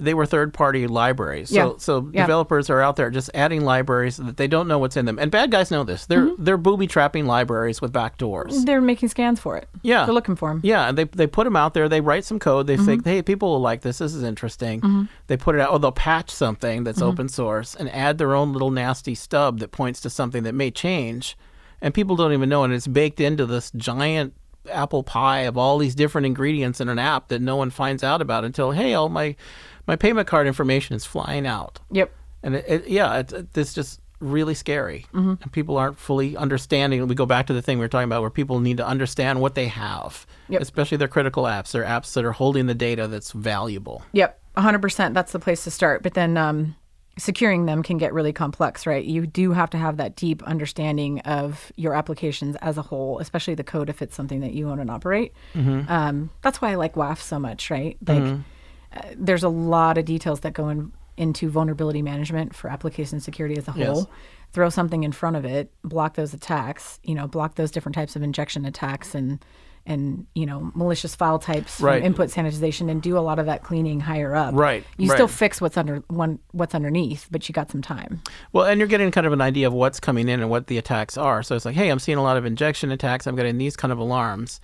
They 0.00 0.14
were 0.14 0.26
third-party 0.26 0.86
libraries, 0.86 1.48
so 1.50 1.54
Yeah. 1.54 1.72
so 1.78 2.08
Yeah. 2.12 2.22
developers 2.22 2.70
are 2.70 2.80
out 2.80 2.96
there 2.96 3.10
just 3.10 3.30
adding 3.34 3.64
libraries 3.64 4.16
that 4.16 4.36
they 4.36 4.46
don't 4.46 4.68
know 4.68 4.78
what's 4.78 4.96
in 4.96 5.06
them. 5.06 5.18
And 5.18 5.30
bad 5.30 5.50
guys 5.50 5.70
know 5.70 5.82
this. 5.84 6.06
They're 6.06 6.26
Mm-hmm. 6.26 6.44
they're 6.44 6.56
booby 6.56 6.86
trapping 6.86 7.26
libraries 7.26 7.80
with 7.80 7.92
backdoors. 7.92 8.64
They're 8.64 8.80
making 8.80 9.08
scans 9.08 9.40
for 9.40 9.56
it. 9.56 9.68
Yeah. 9.82 10.04
They're 10.04 10.14
looking 10.14 10.36
for 10.36 10.50
them. 10.50 10.60
Yeah, 10.62 10.88
and 10.88 10.96
they 10.96 11.04
they 11.04 11.26
put 11.26 11.44
them 11.44 11.56
out 11.56 11.74
there. 11.74 11.88
They 11.88 12.00
write 12.00 12.24
some 12.24 12.38
code. 12.38 12.66
They 12.68 12.76
Mm-hmm. 12.76 13.08
"Hey, 13.08 13.22
people 13.22 13.50
will 13.50 13.60
like 13.60 13.80
this. 13.82 13.98
This 13.98 14.14
is 14.14 14.22
interesting." 14.22 15.08
They 15.26 15.36
put 15.36 15.54
it 15.56 15.60
out. 15.60 15.70
Or 15.72 15.78
they'll 15.78 15.92
patch 15.92 16.30
something 16.30 16.84
that's 16.84 17.00
Mm-hmm. 17.00 17.08
open 17.08 17.28
source 17.28 17.74
and 17.74 17.90
add 17.92 18.18
their 18.18 18.34
own 18.34 18.52
little 18.52 18.70
nasty 18.70 19.14
stub 19.14 19.58
that 19.60 19.72
points 19.72 20.00
to 20.02 20.10
something 20.10 20.42
that 20.44 20.54
may 20.54 20.70
change, 20.70 21.36
and 21.82 21.92
people 21.92 22.14
don't 22.16 22.32
even 22.32 22.48
know. 22.48 22.62
And 22.64 22.72
it's 22.72 22.86
baked 22.86 23.20
into 23.20 23.46
this 23.46 23.70
giant 23.76 24.34
apple 24.70 25.02
pie 25.02 25.40
of 25.40 25.56
all 25.56 25.78
these 25.78 25.94
different 25.94 26.26
ingredients 26.26 26.78
in 26.80 26.88
an 26.90 26.98
app 26.98 27.28
that 27.28 27.40
no 27.40 27.56
one 27.56 27.70
finds 27.70 28.04
out 28.04 28.20
about 28.20 28.44
until, 28.44 28.72
hey, 28.72 28.92
all 28.92 29.08
my 29.08 29.34
my 29.88 29.96
payment 29.96 30.28
card 30.28 30.46
information 30.46 30.94
is 30.94 31.04
flying 31.04 31.46
out. 31.46 31.80
Yep. 31.90 32.12
And 32.44 32.54
it, 32.54 32.64
it, 32.68 32.86
yeah, 32.88 33.18
it, 33.18 33.32
it, 33.32 33.46
it's 33.56 33.74
just 33.74 34.00
really 34.20 34.54
scary, 34.54 35.06
Mm-hmm. 35.12 35.34
and 35.42 35.52
people 35.52 35.76
aren't 35.76 35.98
fully 35.98 36.36
understanding. 36.36 37.06
We 37.08 37.14
go 37.14 37.26
back 37.26 37.46
to 37.48 37.52
the 37.52 37.62
thing 37.62 37.78
we 37.78 37.84
were 37.84 37.88
talking 37.88 38.04
about, 38.08 38.20
where 38.20 38.30
people 38.30 38.60
need 38.60 38.76
to 38.76 38.86
understand 38.86 39.40
what 39.40 39.54
they 39.56 39.66
have, 39.68 40.26
Yep. 40.48 40.60
especially 40.62 40.96
their 40.98 41.08
critical 41.08 41.44
apps. 41.44 41.72
Their 41.72 41.84
apps 41.84 42.12
that 42.14 42.24
are 42.24 42.32
holding 42.32 42.66
the 42.66 42.74
data 42.74 43.08
that's 43.08 43.32
valuable. 43.32 44.02
Yep. 44.12 44.40
100%. 44.56 45.14
That's 45.14 45.32
the 45.32 45.38
place 45.38 45.64
to 45.64 45.70
start. 45.70 46.02
But 46.02 46.14
then 46.14 46.36
um, 46.36 46.74
securing 47.16 47.66
them 47.66 47.82
can 47.84 47.96
get 47.96 48.12
really 48.12 48.32
complex, 48.32 48.86
right? 48.86 49.04
You 49.04 49.24
do 49.26 49.52
have 49.52 49.70
to 49.70 49.78
have 49.78 49.98
that 49.98 50.16
deep 50.16 50.42
understanding 50.42 51.20
of 51.20 51.70
your 51.76 51.94
applications 51.94 52.56
as 52.56 52.76
a 52.76 52.82
whole, 52.82 53.20
especially 53.20 53.54
the 53.54 53.62
code 53.64 53.88
if 53.88 54.02
it's 54.02 54.16
something 54.16 54.40
that 54.40 54.52
you 54.54 54.68
own 54.68 54.80
and 54.80 54.90
operate. 54.90 55.32
Um, 55.54 56.30
that's 56.42 56.60
why 56.60 56.72
I 56.72 56.74
like 56.74 56.94
WAF 56.94 57.18
so 57.20 57.38
much, 57.38 57.70
right? 57.70 57.96
Like, 58.06 58.38
uh, 58.96 59.02
there's 59.16 59.42
a 59.42 59.48
lot 59.48 59.98
of 59.98 60.04
details 60.04 60.40
that 60.40 60.52
go 60.52 60.68
in, 60.68 60.92
into 61.16 61.50
vulnerability 61.50 62.02
management 62.02 62.54
for 62.54 62.70
application 62.70 63.20
security 63.20 63.56
as 63.58 63.68
a 63.68 63.72
whole. 63.72 63.82
Yes. 63.98 64.06
Throw 64.52 64.70
something 64.70 65.04
in 65.04 65.12
front 65.12 65.36
of 65.36 65.44
it, 65.44 65.70
block 65.84 66.14
those 66.14 66.32
attacks, 66.32 66.98
you 67.02 67.14
know, 67.14 67.26
block 67.26 67.56
those 67.56 67.70
different 67.70 67.94
types 67.94 68.16
of 68.16 68.22
injection 68.22 68.64
attacks 68.64 69.14
and 69.14 69.44
and 69.86 70.26
you 70.34 70.44
know 70.44 70.70
malicious 70.74 71.14
file 71.14 71.38
types 71.38 71.76
from 71.76 71.86
Right. 71.86 72.04
input 72.04 72.28
sanitization 72.28 72.90
and 72.90 73.00
do 73.00 73.16
a 73.16 73.20
lot 73.20 73.38
of 73.38 73.46
that 73.46 73.62
cleaning 73.62 74.00
higher 74.00 74.34
up. 74.34 74.54
Right, 74.54 74.84
You 74.98 75.08
still 75.08 75.28
fix 75.28 75.60
what's 75.62 75.78
under 75.78 76.02
one 76.08 76.38
what's 76.52 76.74
underneath, 76.74 77.26
but 77.30 77.48
you 77.48 77.54
got 77.54 77.70
some 77.70 77.80
time. 77.80 78.20
Well, 78.52 78.66
and 78.66 78.78
you're 78.78 78.88
getting 78.88 79.10
kind 79.10 79.26
of 79.26 79.32
an 79.32 79.40
idea 79.40 79.66
of 79.66 79.72
what's 79.72 79.98
coming 79.98 80.28
in 80.28 80.40
and 80.40 80.50
what 80.50 80.66
the 80.66 80.76
attacks 80.76 81.16
are. 81.16 81.42
So 81.42 81.56
it's 81.56 81.64
like, 81.64 81.74
hey, 81.74 81.88
I'm 81.88 81.98
seeing 81.98 82.18
a 82.18 82.22
lot 82.22 82.36
of 82.36 82.44
injection 82.44 82.90
attacks. 82.90 83.26
I'm 83.26 83.34
getting 83.36 83.56
these 83.56 83.76
kind 83.76 83.90
of 83.92 83.98
alarms. 83.98 84.60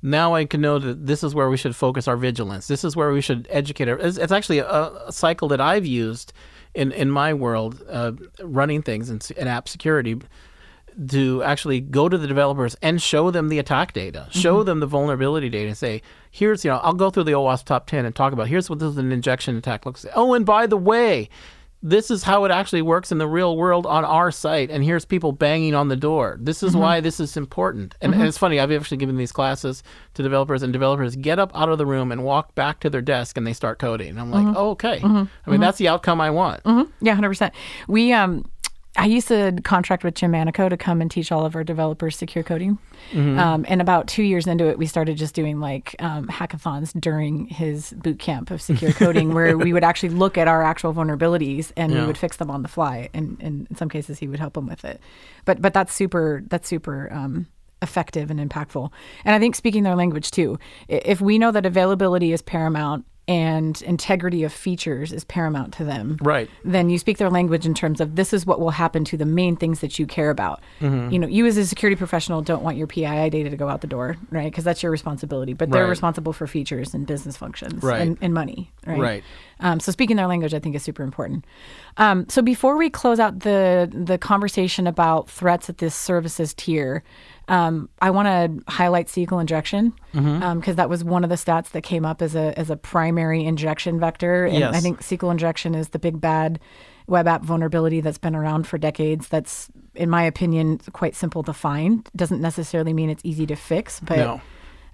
Now 0.00 0.34
I 0.34 0.44
can 0.44 0.60
know 0.60 0.78
that 0.78 1.06
this 1.06 1.24
is 1.24 1.34
where 1.34 1.50
we 1.50 1.56
should 1.56 1.74
focus 1.74 2.06
our 2.06 2.16
vigilance. 2.16 2.68
This 2.68 2.84
is 2.84 2.94
where 2.94 3.12
we 3.12 3.20
should 3.20 3.48
educate. 3.50 3.88
Our, 3.88 3.98
it's, 3.98 4.16
it's 4.16 4.32
actually 4.32 4.58
a, 4.58 4.92
a 5.06 5.12
cycle 5.12 5.48
that 5.48 5.60
I've 5.60 5.86
used 5.86 6.32
in 6.74 6.92
in 6.92 7.10
my 7.10 7.34
world, 7.34 7.82
uh, 7.88 8.12
running 8.40 8.82
things 8.82 9.10
in 9.10 9.48
app 9.48 9.68
security, 9.68 10.20
to 11.08 11.42
actually 11.42 11.80
go 11.80 12.08
to 12.08 12.18
the 12.18 12.26
developers 12.26 12.76
and 12.82 13.00
show 13.00 13.30
them 13.30 13.48
the 13.48 13.58
attack 13.58 13.92
data, 13.92 14.26
show 14.30 14.62
them 14.62 14.80
the 14.80 14.86
vulnerability 14.86 15.48
data, 15.48 15.68
and 15.68 15.76
say, 15.76 16.02
here's 16.30 16.64
you 16.64 16.70
know, 16.70 16.78
I'll 16.78 16.92
go 16.92 17.10
through 17.10 17.24
the 17.24 17.32
OWASP 17.32 17.64
top 17.64 17.86
ten 17.86 18.04
and 18.04 18.14
talk 18.14 18.32
about 18.32 18.48
here's 18.48 18.68
what 18.68 18.78
this 18.78 18.96
an 18.96 19.12
injection 19.12 19.56
attack 19.56 19.86
looks 19.86 20.04
like. 20.04 20.12
Oh, 20.16 20.34
and 20.34 20.44
by 20.44 20.66
the 20.66 20.76
way, 20.76 21.28
this 21.82 22.10
is 22.10 22.24
how 22.24 22.44
it 22.44 22.50
actually 22.50 22.82
works 22.82 23.12
in 23.12 23.18
the 23.18 23.28
real 23.28 23.56
world 23.56 23.86
on 23.86 24.04
our 24.04 24.30
site, 24.30 24.70
and 24.70 24.82
here's 24.82 25.04
people 25.04 25.32
banging 25.32 25.74
on 25.74 25.88
the 25.88 25.96
door. 25.96 26.36
This 26.40 26.62
is 26.62 26.72
mm-hmm. 26.72 26.80
why 26.80 27.00
this 27.00 27.20
is 27.20 27.36
important. 27.36 27.94
And, 28.00 28.12
and 28.12 28.20
mm-hmm. 28.20 28.28
it's 28.28 28.38
funny, 28.38 28.58
I've 28.58 28.72
actually 28.72 28.96
given 28.96 29.16
these 29.16 29.30
classes 29.30 29.82
to 30.14 30.22
developers, 30.22 30.62
and 30.62 30.72
developers 30.72 31.14
get 31.14 31.38
up 31.38 31.52
out 31.54 31.68
of 31.68 31.78
the 31.78 31.86
room 31.86 32.10
and 32.10 32.24
walk 32.24 32.54
back 32.54 32.80
to 32.80 32.90
their 32.90 33.02
desk, 33.02 33.36
and 33.36 33.46
they 33.46 33.52
start 33.52 33.78
coding. 33.78 34.10
And 34.10 34.20
I'm 34.20 34.30
like, 34.30 34.56
oh, 34.56 34.70
okay. 34.70 35.00
I 35.46 35.50
mean, 35.50 35.60
that's 35.60 35.78
the 35.78 35.88
outcome 35.88 36.20
I 36.20 36.30
want. 36.30 36.62
Yeah, 37.00 37.14
hundred 37.14 37.28
percent. 37.28 37.54
We 37.86 38.12
um 38.12 38.50
I 38.96 39.06
used 39.06 39.28
to 39.28 39.56
contract 39.62 40.02
with 40.02 40.14
Jim 40.14 40.32
Manico 40.32 40.68
to 40.68 40.76
come 40.76 41.00
and 41.00 41.10
teach 41.10 41.30
all 41.30 41.44
of 41.44 41.54
our 41.54 41.62
developers 41.62 42.16
secure 42.16 42.42
coding. 42.42 42.78
Mm-hmm. 43.12 43.38
Um, 43.38 43.64
and 43.68 43.80
about 43.80 44.08
two 44.08 44.22
years 44.22 44.46
into 44.46 44.66
it, 44.66 44.76
we 44.76 44.86
started 44.86 45.16
just 45.16 45.34
doing 45.34 45.60
like 45.60 45.94
um, 46.00 46.26
hackathons 46.26 46.98
during 47.00 47.46
his 47.46 47.92
boot 47.92 48.18
camp 48.18 48.50
of 48.50 48.60
secure 48.60 48.92
coding, 48.94 49.34
where 49.34 49.56
we 49.56 49.72
would 49.72 49.84
actually 49.84 50.08
look 50.08 50.36
at 50.36 50.48
our 50.48 50.62
actual 50.62 50.92
vulnerabilities 50.92 51.70
and 51.76 51.92
we 51.92 52.04
would 52.04 52.18
fix 52.18 52.38
them 52.38 52.50
on 52.50 52.62
the 52.62 52.68
fly. 52.68 53.08
And, 53.14 53.36
and 53.40 53.66
in 53.70 53.76
some 53.76 53.88
cases, 53.88 54.18
he 54.18 54.26
would 54.26 54.40
help 54.40 54.54
them 54.54 54.66
with 54.66 54.84
it. 54.84 55.00
But 55.44 55.62
but 55.62 55.74
that's 55.74 55.94
super 55.94 56.42
that's 56.48 56.66
super 56.66 57.12
um, 57.12 57.46
effective 57.82 58.30
and 58.30 58.40
impactful. 58.40 58.90
And 59.24 59.34
I 59.34 59.38
think 59.38 59.54
speaking 59.54 59.82
their 59.82 59.96
language 59.96 60.30
too. 60.30 60.58
If 60.88 61.20
we 61.20 61.38
know 61.38 61.52
that 61.52 61.66
availability 61.66 62.32
is 62.32 62.42
paramount 62.42 63.04
and 63.28 63.80
integrity 63.82 64.42
of 64.42 64.52
features 64.52 65.12
is 65.12 65.22
paramount 65.24 65.74
to 65.74 65.84
them, 65.84 66.16
Right. 66.22 66.48
then 66.64 66.88
you 66.88 66.98
speak 66.98 67.18
their 67.18 67.28
language 67.30 67.66
in 67.66 67.74
terms 67.74 68.00
of 68.00 68.16
this 68.16 68.32
is 68.32 68.46
what 68.46 68.58
will 68.58 68.70
happen 68.70 69.04
to 69.04 69.16
the 69.18 69.26
main 69.26 69.54
things 69.54 69.80
that 69.80 69.98
you 69.98 70.06
care 70.06 70.30
about. 70.30 70.60
Mm-hmm. 70.80 71.10
You 71.12 71.18
know, 71.18 71.26
you 71.28 71.44
as 71.46 71.58
a 71.58 71.66
security 71.66 71.94
professional 71.96 72.40
don't 72.40 72.62
want 72.62 72.78
your 72.78 72.86
PII 72.86 73.28
data 73.30 73.50
to 73.50 73.56
go 73.56 73.68
out 73.68 73.82
the 73.82 73.86
door, 73.86 74.16
right? 74.30 74.50
Because 74.50 74.64
that's 74.64 74.82
your 74.82 74.90
responsibility. 74.90 75.52
But 75.52 75.70
they're 75.70 75.82
Right. 75.84 75.90
responsible 75.90 76.32
for 76.32 76.46
features 76.46 76.94
and 76.94 77.06
business 77.06 77.36
functions 77.36 77.82
Right. 77.82 78.00
and, 78.00 78.16
and 78.22 78.32
money, 78.32 78.72
right? 78.86 78.98
Right. 78.98 79.24
Um, 79.60 79.78
so 79.78 79.92
speaking 79.92 80.16
their 80.16 80.26
language, 80.26 80.54
I 80.54 80.58
think, 80.58 80.74
is 80.74 80.82
super 80.82 81.02
important. 81.02 81.44
Um, 81.98 82.26
so 82.28 82.40
before 82.42 82.76
we 82.78 82.88
close 82.88 83.20
out 83.20 83.40
the 83.40 83.90
the 83.92 84.16
conversation 84.16 84.86
about 84.86 85.28
threats 85.28 85.68
at 85.68 85.78
this 85.78 85.94
services 85.94 86.54
tier, 86.54 87.02
Um, 87.48 87.88
I 88.02 88.10
want 88.10 88.26
to 88.26 88.70
highlight 88.72 89.06
SQL 89.08 89.40
injection 89.40 89.94
because 90.12 90.24
Mm-hmm. 90.24 90.72
that 90.74 90.88
was 90.90 91.02
one 91.02 91.24
of 91.24 91.30
the 91.30 91.36
stats 91.36 91.70
that 91.70 91.82
came 91.82 92.04
up 92.04 92.20
as 92.22 92.34
a 92.34 92.56
as 92.58 92.68
a 92.70 92.76
primary 92.76 93.44
injection 93.44 93.98
vector. 93.98 94.44
And 94.44 94.58
Yes. 94.58 94.74
I 94.74 94.80
think 94.80 95.00
SQL 95.00 95.30
injection 95.32 95.74
is 95.74 95.88
the 95.88 95.98
big 95.98 96.20
bad 96.20 96.60
web 97.06 97.26
app 97.26 97.42
vulnerability 97.42 98.00
that's 98.02 98.18
been 98.18 98.36
around 98.36 98.66
for 98.66 98.76
decades. 98.76 99.28
That's, 99.28 99.68
in 99.94 100.10
my 100.10 100.22
opinion, 100.24 100.78
quite 100.92 101.16
simple 101.16 101.42
to 101.44 101.54
find. 101.54 102.06
Doesn't 102.14 102.40
necessarily 102.42 102.92
mean 102.92 103.08
it's 103.08 103.24
easy 103.24 103.46
to 103.46 103.56
fix, 103.56 103.98
but 104.00 104.18
No. 104.18 104.40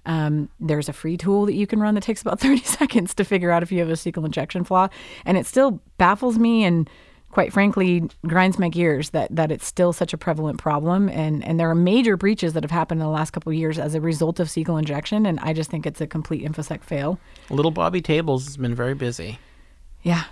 um, 0.05 0.47
there's 0.59 0.87
a 0.87 0.93
free 0.93 1.17
tool 1.17 1.45
that 1.45 1.55
you 1.55 1.67
can 1.67 1.81
run 1.81 1.93
that 1.95 2.03
takes 2.03 2.21
about 2.21 2.39
30 2.45 2.59
seconds 2.63 3.13
to 3.15 3.25
figure 3.25 3.51
out 3.51 3.63
if 3.63 3.71
you 3.71 3.79
have 3.79 3.89
a 3.89 3.93
SQL 3.93 4.23
injection 4.25 4.63
flaw. 4.63 4.87
And 5.25 5.37
it 5.37 5.45
still 5.45 5.81
baffles 5.97 6.37
me 6.39 6.63
and 6.63 6.89
quite 7.35 7.51
frankly 7.51 8.09
grinds 8.25 8.57
my 8.57 8.69
gears 8.69 9.09
that, 9.09 9.27
that 9.35 9.51
it's 9.51 9.67
still 9.67 9.91
such 9.91 10.13
a 10.13 10.17
prevalent 10.17 10.57
problem. 10.57 11.09
And, 11.09 11.43
and 11.43 11.59
there 11.59 11.69
are 11.69 11.75
major 11.75 12.15
breaches 12.15 12.53
that 12.53 12.63
have 12.63 12.71
happened 12.71 13.01
in 13.01 13.05
the 13.05 13.11
last 13.11 13.31
couple 13.31 13.51
of 13.51 13.57
years 13.57 13.77
as 13.77 13.93
a 13.93 13.99
result 13.99 14.39
of 14.39 14.47
SQL 14.47 14.79
injection. 14.79 15.25
And 15.25 15.37
I 15.41 15.51
just 15.51 15.69
think 15.69 15.85
it's 15.85 15.99
a 15.99 16.07
complete 16.07 16.49
InfoSec 16.49 16.81
fail. 16.81 17.19
Little 17.49 17.71
Bobby 17.71 18.01
Tables 18.01 18.45
has 18.45 18.55
been 18.55 18.73
very 18.73 18.93
busy. 18.93 19.37
Yeah. 20.01 20.23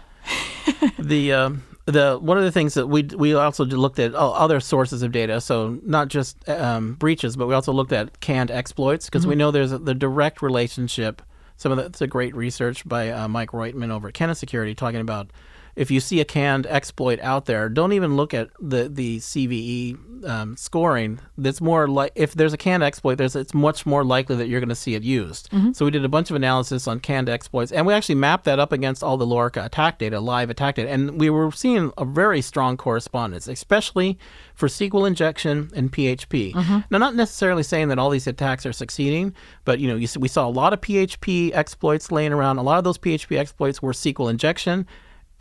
the 0.97 1.33
um, 1.33 1.65
the 1.87 2.17
one 2.21 2.37
of 2.37 2.45
the 2.45 2.53
things 2.53 2.73
that 2.75 2.87
we 2.87 3.03
we 3.03 3.33
also 3.33 3.65
looked 3.65 3.99
at 3.99 4.15
oh, 4.15 4.31
other 4.31 4.61
sources 4.61 5.03
of 5.03 5.11
data, 5.11 5.41
so 5.41 5.77
not 5.85 6.07
just 6.07 6.47
um, 6.47 6.93
breaches, 6.93 7.35
but 7.35 7.47
we 7.47 7.53
also 7.53 7.73
looked 7.73 7.91
at 7.91 8.21
canned 8.21 8.49
exploits 8.49 9.07
because 9.07 9.27
we 9.27 9.35
know 9.35 9.51
there's 9.51 9.73
a, 9.73 9.77
the 9.77 9.93
direct 9.93 10.41
relationship. 10.41 11.21
Some 11.57 11.73
of 11.73 11.77
that's 11.79 12.01
a 12.01 12.07
great 12.07 12.33
research 12.33 12.87
by 12.87 13.09
uh, 13.09 13.27
Mike 13.27 13.51
Roytman 13.51 13.91
over 13.91 14.07
at 14.07 14.13
Kenna 14.13 14.35
Security 14.35 14.73
talking 14.73 15.01
about 15.01 15.31
if 15.75 15.89
you 15.89 15.99
see 15.99 16.19
a 16.19 16.25
canned 16.25 16.67
exploit 16.67 17.19
out 17.21 17.45
there, 17.45 17.67
don't 17.69 17.93
even 17.93 18.15
look 18.15 18.33
at 18.33 18.49
the 18.59 18.89
the 18.89 19.17
CVE 19.19 20.27
um, 20.27 20.55
scoring. 20.55 21.19
That's 21.37 21.61
more 21.61 21.87
like 21.87 22.11
if 22.15 22.33
there's 22.33 22.53
a 22.53 22.57
canned 22.57 22.83
exploit, 22.83 23.15
there's 23.15 23.35
it's 23.35 23.53
much 23.53 23.85
more 23.85 24.03
likely 24.03 24.35
that 24.35 24.47
you're 24.47 24.59
going 24.59 24.69
to 24.69 24.75
see 24.75 24.95
it 24.95 25.03
used. 25.03 25.49
So 25.73 25.85
we 25.85 25.91
did 25.91 26.05
a 26.05 26.09
bunch 26.09 26.29
of 26.29 26.35
analysis 26.35 26.87
on 26.87 26.99
canned 26.99 27.29
exploits, 27.29 27.71
and 27.71 27.85
we 27.85 27.93
actually 27.93 28.15
mapped 28.15 28.45
that 28.45 28.59
up 28.59 28.71
against 28.71 29.03
all 29.03 29.17
the 29.17 29.25
Loryka 29.25 29.65
attack 29.65 29.97
data, 29.97 30.19
live 30.19 30.49
attack 30.49 30.75
data, 30.75 30.89
and 30.89 31.19
we 31.19 31.29
were 31.29 31.51
seeing 31.51 31.91
a 31.97 32.05
very 32.05 32.41
strong 32.41 32.77
correspondence, 32.77 33.47
especially 33.47 34.17
for 34.53 34.67
SQL 34.67 35.07
injection 35.07 35.71
and 35.75 35.91
PHP. 35.91 36.53
Now, 36.91 36.97
not 36.99 37.15
necessarily 37.15 37.63
saying 37.63 37.87
that 37.89 37.97
all 37.99 38.09
these 38.09 38.27
attacks 38.27 38.65
are 38.65 38.73
succeeding, 38.73 39.33
but 39.65 39.79
you 39.79 39.87
know, 39.87 39.95
you, 39.95 40.07
we 40.19 40.27
saw 40.27 40.47
a 40.47 40.49
lot 40.49 40.73
of 40.73 40.81
PHP 40.81 41.51
exploits 41.53 42.11
laying 42.11 42.31
around. 42.33 42.57
A 42.59 42.63
lot 42.63 42.77
of 42.77 42.83
those 42.83 42.97
PHP 42.97 43.37
exploits 43.37 43.81
were 43.81 43.93
SQL 43.93 44.29
injection. 44.29 44.85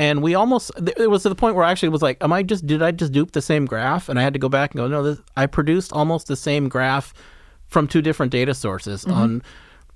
And 0.02 0.21
we 0.21 0.35
almost 0.35 0.73
it 0.99 1.09
was 1.09 1.23
to 1.23 1.28
the 1.28 1.37
point 1.37 1.54
where 1.54 1.64
I 1.64 1.71
actually 1.71 1.90
was 1.90 2.02
like, 2.02 2.16
"Am 2.21 2.32
I 2.32 2.42
just 2.42 2.66
did 2.66 2.82
I 2.82 2.90
just 2.90 3.12
dupe 3.12 3.30
the 3.30 3.40
same 3.40 3.66
graph?" 3.66 4.09
And 4.09 4.18
I 4.18 4.23
had 4.23 4.32
to 4.32 4.38
go 4.40 4.49
back 4.49 4.73
and 4.73 4.78
go, 4.78 4.88
"No, 4.88 5.00
this, 5.04 5.21
I 5.37 5.47
produced 5.47 5.92
almost 5.92 6.26
the 6.26 6.35
same 6.35 6.68
graph 6.68 7.14
from 7.68 7.87
two 7.87 8.02
different 8.02 8.32
data 8.32 8.52
sources 8.52 9.04
mm-hmm. 9.04 9.16
on 9.16 9.42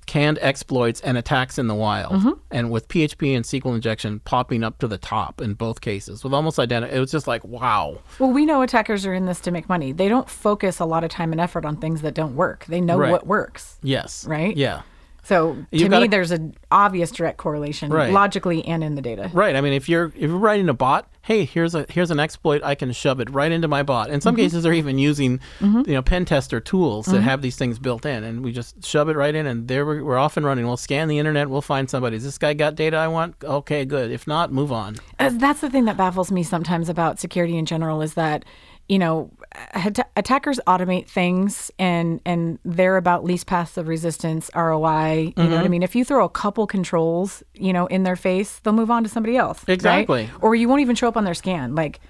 canned 0.06 0.38
exploits 0.40 1.00
and 1.00 1.18
attacks 1.18 1.58
in 1.58 1.66
the 1.66 1.74
wild, 1.74 2.12
mm-hmm. 2.12 2.30
and 2.52 2.70
with 2.70 2.86
PHP 2.86 3.34
and 3.34 3.44
SQL 3.44 3.74
injection 3.74 4.20
popping 4.20 4.62
up 4.62 4.78
to 4.78 4.86
the 4.86 4.96
top 4.96 5.40
in 5.40 5.54
both 5.54 5.80
cases 5.80 6.22
with 6.22 6.32
almost 6.32 6.60
identical. 6.60 6.96
It 6.96 7.00
was 7.00 7.10
just 7.10 7.26
like, 7.26 7.44
wow, 7.44 7.98
Well, 8.20 8.30
we 8.30 8.46
know 8.46 8.62
attackers 8.62 9.04
are 9.04 9.12
in 9.12 9.26
this 9.26 9.40
to 9.40 9.50
make 9.50 9.68
money. 9.68 9.90
They 9.90 10.08
don't 10.08 10.30
focus 10.30 10.78
a 10.78 10.84
lot 10.84 11.02
of 11.02 11.10
time 11.10 11.32
and 11.32 11.40
effort 11.40 11.64
on 11.64 11.78
things 11.78 12.02
that 12.02 12.14
don't 12.14 12.36
work. 12.36 12.64
They 12.66 12.80
know 12.80 12.96
Right. 12.96 13.10
what 13.10 13.26
works. 13.26 13.78
yes, 13.82 14.24
Right? 14.28 14.56
yeah. 14.56 14.82
So 15.26 15.54
to 15.54 15.66
You've 15.72 15.82
me, 15.82 15.88
gotta- 15.88 16.08
there's 16.08 16.30
an 16.30 16.54
obvious 16.70 17.10
direct 17.10 17.36
correlation, 17.36 17.92
Right. 17.92 18.12
logically 18.12 18.64
and 18.64 18.84
in 18.84 18.94
the 18.94 19.02
data. 19.02 19.28
Right. 19.32 19.56
I 19.56 19.60
mean, 19.60 19.72
if 19.72 19.88
you're 19.88 20.06
if 20.14 20.22
you're 20.22 20.38
writing 20.38 20.68
a 20.68 20.74
bot, 20.74 21.08
hey, 21.22 21.44
here's 21.44 21.74
a 21.74 21.84
here's 21.88 22.12
an 22.12 22.20
exploit. 22.20 22.62
I 22.62 22.76
can 22.76 22.92
shove 22.92 23.18
it 23.18 23.28
right 23.30 23.50
into 23.50 23.66
my 23.66 23.82
bot. 23.82 24.08
In 24.10 24.20
some 24.20 24.36
mm-hmm. 24.36 24.44
cases, 24.44 24.62
they're 24.62 24.72
even 24.72 24.98
using 24.98 25.40
mm-hmm. 25.58 25.82
you 25.84 25.94
know 25.94 26.02
pen 26.02 26.26
tester 26.26 26.60
tools 26.60 27.06
that 27.06 27.16
mm-hmm. 27.16 27.24
have 27.24 27.42
these 27.42 27.56
things 27.56 27.80
built 27.80 28.06
in, 28.06 28.22
and 28.22 28.44
we 28.44 28.52
just 28.52 28.84
shove 28.84 29.08
it 29.08 29.16
right 29.16 29.34
in, 29.34 29.46
and 29.46 29.66
there 29.66 29.84
we're, 29.84 30.04
we're 30.04 30.16
off 30.16 30.36
and 30.36 30.46
running. 30.46 30.64
We'll 30.64 30.76
scan 30.76 31.08
the 31.08 31.18
internet. 31.18 31.50
We'll 31.50 31.60
find 31.60 31.90
somebody. 31.90 32.14
Has 32.14 32.22
this 32.22 32.38
guy 32.38 32.54
got 32.54 32.76
data 32.76 32.96
I 32.96 33.08
want? 33.08 33.34
Okay, 33.42 33.84
good. 33.84 34.12
If 34.12 34.28
not, 34.28 34.52
move 34.52 34.70
on. 34.70 34.94
Uh, 35.18 35.30
That's 35.32 35.60
the 35.60 35.70
thing 35.70 35.86
that 35.86 35.96
baffles 35.96 36.30
me 36.30 36.44
sometimes 36.44 36.88
about 36.88 37.18
security 37.18 37.58
in 37.58 37.66
general 37.66 38.00
is 38.00 38.14
that, 38.14 38.44
you 38.88 39.00
know, 39.00 39.32
at- 39.72 40.10
attackers 40.16 40.60
automate 40.66 41.08
things 41.08 41.70
and 41.78 42.20
and 42.24 42.58
they're 42.64 42.96
about 42.96 43.24
least 43.24 43.46
paths 43.46 43.76
of 43.76 43.88
resistance, 43.88 44.50
ROI. 44.54 45.32
You 45.36 45.44
know 45.44 45.56
what 45.56 45.64
I 45.64 45.68
mean? 45.68 45.82
If 45.82 45.94
you 45.94 46.04
throw 46.04 46.24
a 46.24 46.28
couple 46.28 46.66
controls, 46.66 47.42
you 47.54 47.72
know, 47.72 47.86
in 47.86 48.02
their 48.02 48.16
face, 48.16 48.58
they'll 48.60 48.72
move 48.72 48.90
on 48.90 49.02
to 49.02 49.08
somebody 49.08 49.36
else. 49.36 49.60
right? 49.66 49.74
Exactly. 49.74 50.30
Or 50.40 50.54
you 50.54 50.68
won't 50.68 50.80
even 50.80 50.96
show 50.96 51.08
up 51.08 51.16
on 51.16 51.24
their 51.24 51.34
scan. 51.34 51.74
Like, 51.74 52.00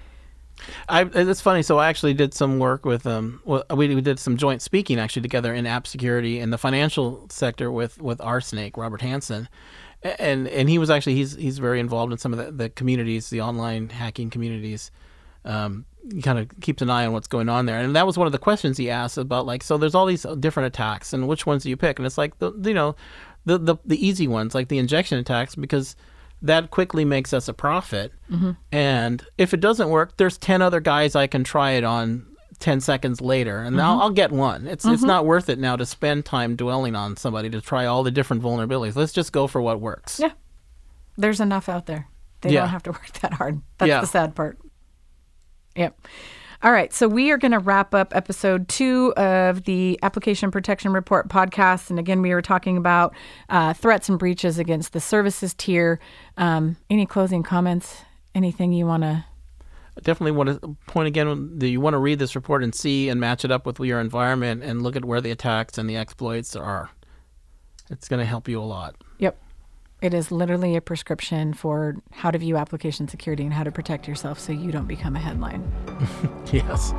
I, 0.89 1.03
it's 1.03 1.41
funny. 1.41 1.61
So 1.61 1.77
I 1.77 1.87
actually 1.87 2.13
did 2.13 2.33
some 2.33 2.59
work 2.59 2.85
with 2.85 3.05
um. 3.05 3.41
Well, 3.45 3.63
we, 3.75 3.93
we 3.93 4.01
did 4.01 4.19
some 4.19 4.37
joint 4.37 4.61
speaking 4.61 4.99
actually 4.99 5.21
together 5.21 5.53
in 5.53 5.65
app 5.65 5.85
security 5.87 6.39
in 6.39 6.49
the 6.49 6.57
financial 6.57 7.27
sector 7.29 7.71
with 7.71 8.01
with 8.01 8.19
RSnake 8.19 8.75
Robert 8.75 9.01
Hansen, 9.01 9.49
and 10.03 10.47
and 10.47 10.69
he 10.69 10.77
was 10.79 10.89
actually 10.89 11.15
he's 11.15 11.35
he's 11.35 11.59
very 11.59 11.79
involved 11.79 12.11
in 12.11 12.17
some 12.17 12.33
of 12.33 12.39
the, 12.43 12.51
the 12.51 12.69
communities, 12.69 13.29
the 13.29 13.41
online 13.41 13.89
hacking 13.89 14.29
communities. 14.29 14.91
Um, 15.45 15.85
kind 16.23 16.39
of 16.39 16.49
keeps 16.61 16.81
an 16.81 16.89
eye 16.89 17.05
on 17.05 17.13
what's 17.13 17.27
going 17.27 17.49
on 17.49 17.65
there, 17.65 17.79
and 17.79 17.95
that 17.95 18.05
was 18.05 18.17
one 18.17 18.27
of 18.27 18.31
the 18.31 18.39
questions 18.39 18.77
he 18.77 18.89
asked 18.89 19.17
about 19.17 19.45
like 19.45 19.63
so. 19.63 19.77
There's 19.77 19.95
all 19.95 20.05
these 20.05 20.25
different 20.39 20.67
attacks, 20.67 21.13
and 21.13 21.27
which 21.27 21.45
ones 21.45 21.63
do 21.63 21.69
you 21.69 21.77
pick? 21.77 21.99
And 21.99 22.05
it's 22.05 22.17
like 22.17 22.37
the 22.39 22.51
you 22.63 22.73
know, 22.73 22.95
the 23.45 23.57
the 23.57 23.75
the 23.85 24.05
easy 24.05 24.27
ones 24.27 24.55
like 24.55 24.67
the 24.67 24.77
injection 24.77 25.17
attacks 25.19 25.55
because 25.55 25.95
that 26.41 26.71
quickly 26.71 27.05
makes 27.05 27.33
us 27.33 27.47
a 27.47 27.53
profit. 27.53 28.13
Mm-hmm. 28.31 28.51
And 28.71 29.25
if 29.37 29.53
it 29.53 29.59
doesn't 29.59 29.89
work, 29.89 30.17
there's 30.17 30.37
10 30.37 30.61
other 30.61 30.79
guys 30.79 31.15
I 31.15 31.27
can 31.27 31.43
try 31.43 31.71
it 31.71 31.83
on 31.83 32.27
10 32.59 32.79
seconds 32.79 33.21
later, 33.21 33.59
and 33.61 33.79
I'll, 33.81 33.93
mm-hmm. 33.93 34.01
I'll 34.03 34.09
get 34.11 34.31
one. 34.31 34.67
It's, 34.67 34.85
it's 34.85 34.97
mm-hmm. 34.97 35.07
not 35.07 35.25
worth 35.25 35.49
it 35.49 35.59
now 35.59 35.75
to 35.75 35.85
spend 35.85 36.25
time 36.25 36.55
dwelling 36.55 36.95
on 36.95 37.17
somebody 37.17 37.49
to 37.51 37.61
try 37.61 37.85
all 37.85 38.03
the 38.03 38.11
different 38.11 38.43
vulnerabilities. 38.43 38.95
Let's 38.95 39.13
just 39.13 39.31
go 39.31 39.47
for 39.47 39.61
what 39.61 39.81
works. 39.81 40.19
yeah, 40.19 40.31
there's 41.17 41.39
enough 41.39 41.69
out 41.69 41.85
there. 41.87 42.07
They 42.41 42.51
Yeah. 42.51 42.61
don't 42.61 42.69
have 42.69 42.83
to 42.83 42.91
work 42.93 43.11
that 43.21 43.33
hard. 43.33 43.61
That's 43.79 43.89
Yeah. 43.89 44.01
the 44.01 44.07
sad 44.07 44.35
part. 44.35 44.59
Yep. 45.77 46.07
All 46.63 46.71
right, 46.71 46.91
so 46.91 47.07
we 47.07 47.29
are 47.29 47.37
going 47.37 47.51
to 47.51 47.59
wrap 47.59 47.93
up 47.93 48.15
episode 48.15 48.67
two 48.67 49.13
of 49.15 49.65
the 49.65 49.99
Application 50.01 50.49
Protection 50.49 50.91
Report 50.91 51.29
podcast. 51.29 51.91
And 51.91 51.99
again, 51.99 52.23
we 52.23 52.33
were 52.33 52.41
talking 52.41 52.77
about 52.77 53.13
uh, 53.47 53.73
threats 53.73 54.09
and 54.09 54.17
breaches 54.17 54.57
against 54.57 54.93
the 54.93 54.99
services 54.99 55.53
tier. 55.53 55.99
Um, 56.35 56.77
any 56.89 57.05
closing 57.05 57.43
comments? 57.43 58.01
Anything 58.33 58.73
you 58.73 58.87
want 58.87 59.03
to? 59.03 59.23
I 59.97 60.01
definitely 60.01 60.31
want 60.31 60.61
to 60.61 60.75
point 60.87 61.07
again 61.07 61.59
that 61.59 61.69
you 61.69 61.79
want 61.79 61.93
to 61.93 61.99
read 61.99 62.17
this 62.17 62.35
report 62.35 62.63
and 62.63 62.73
see 62.73 63.07
and 63.09 63.19
match 63.19 63.45
it 63.45 63.51
up 63.51 63.67
with 63.67 63.79
your 63.79 63.99
environment 63.99 64.63
and 64.63 64.81
look 64.81 64.95
at 64.95 65.05
where 65.05 65.21
the 65.21 65.31
attacks 65.31 65.77
and 65.77 65.87
the 65.87 65.95
exploits 65.95 66.55
are. 66.55 66.89
It's 67.91 68.07
going 68.07 68.19
to 68.19 68.25
help 68.25 68.47
you 68.47 68.59
a 68.59 68.65
lot. 68.65 68.95
Yep. 69.19 69.39
It 70.01 70.13
is 70.13 70.31
literally 70.31 70.75
a 70.75 70.81
prescription 70.81 71.53
for 71.53 71.95
how 72.11 72.29
to 72.29 72.37
view 72.37 72.55
application 72.55 73.07
security 73.07 73.43
and 73.43 73.53
how 73.53 73.63
to 73.63 73.71
protect 73.71 74.07
yourself 74.07 74.39
so 74.39 74.51
you 74.51 74.71
don't 74.71 74.87
become 74.87 75.15
a 75.15 75.19
headline. 75.19 75.69
Yes. 76.53 76.93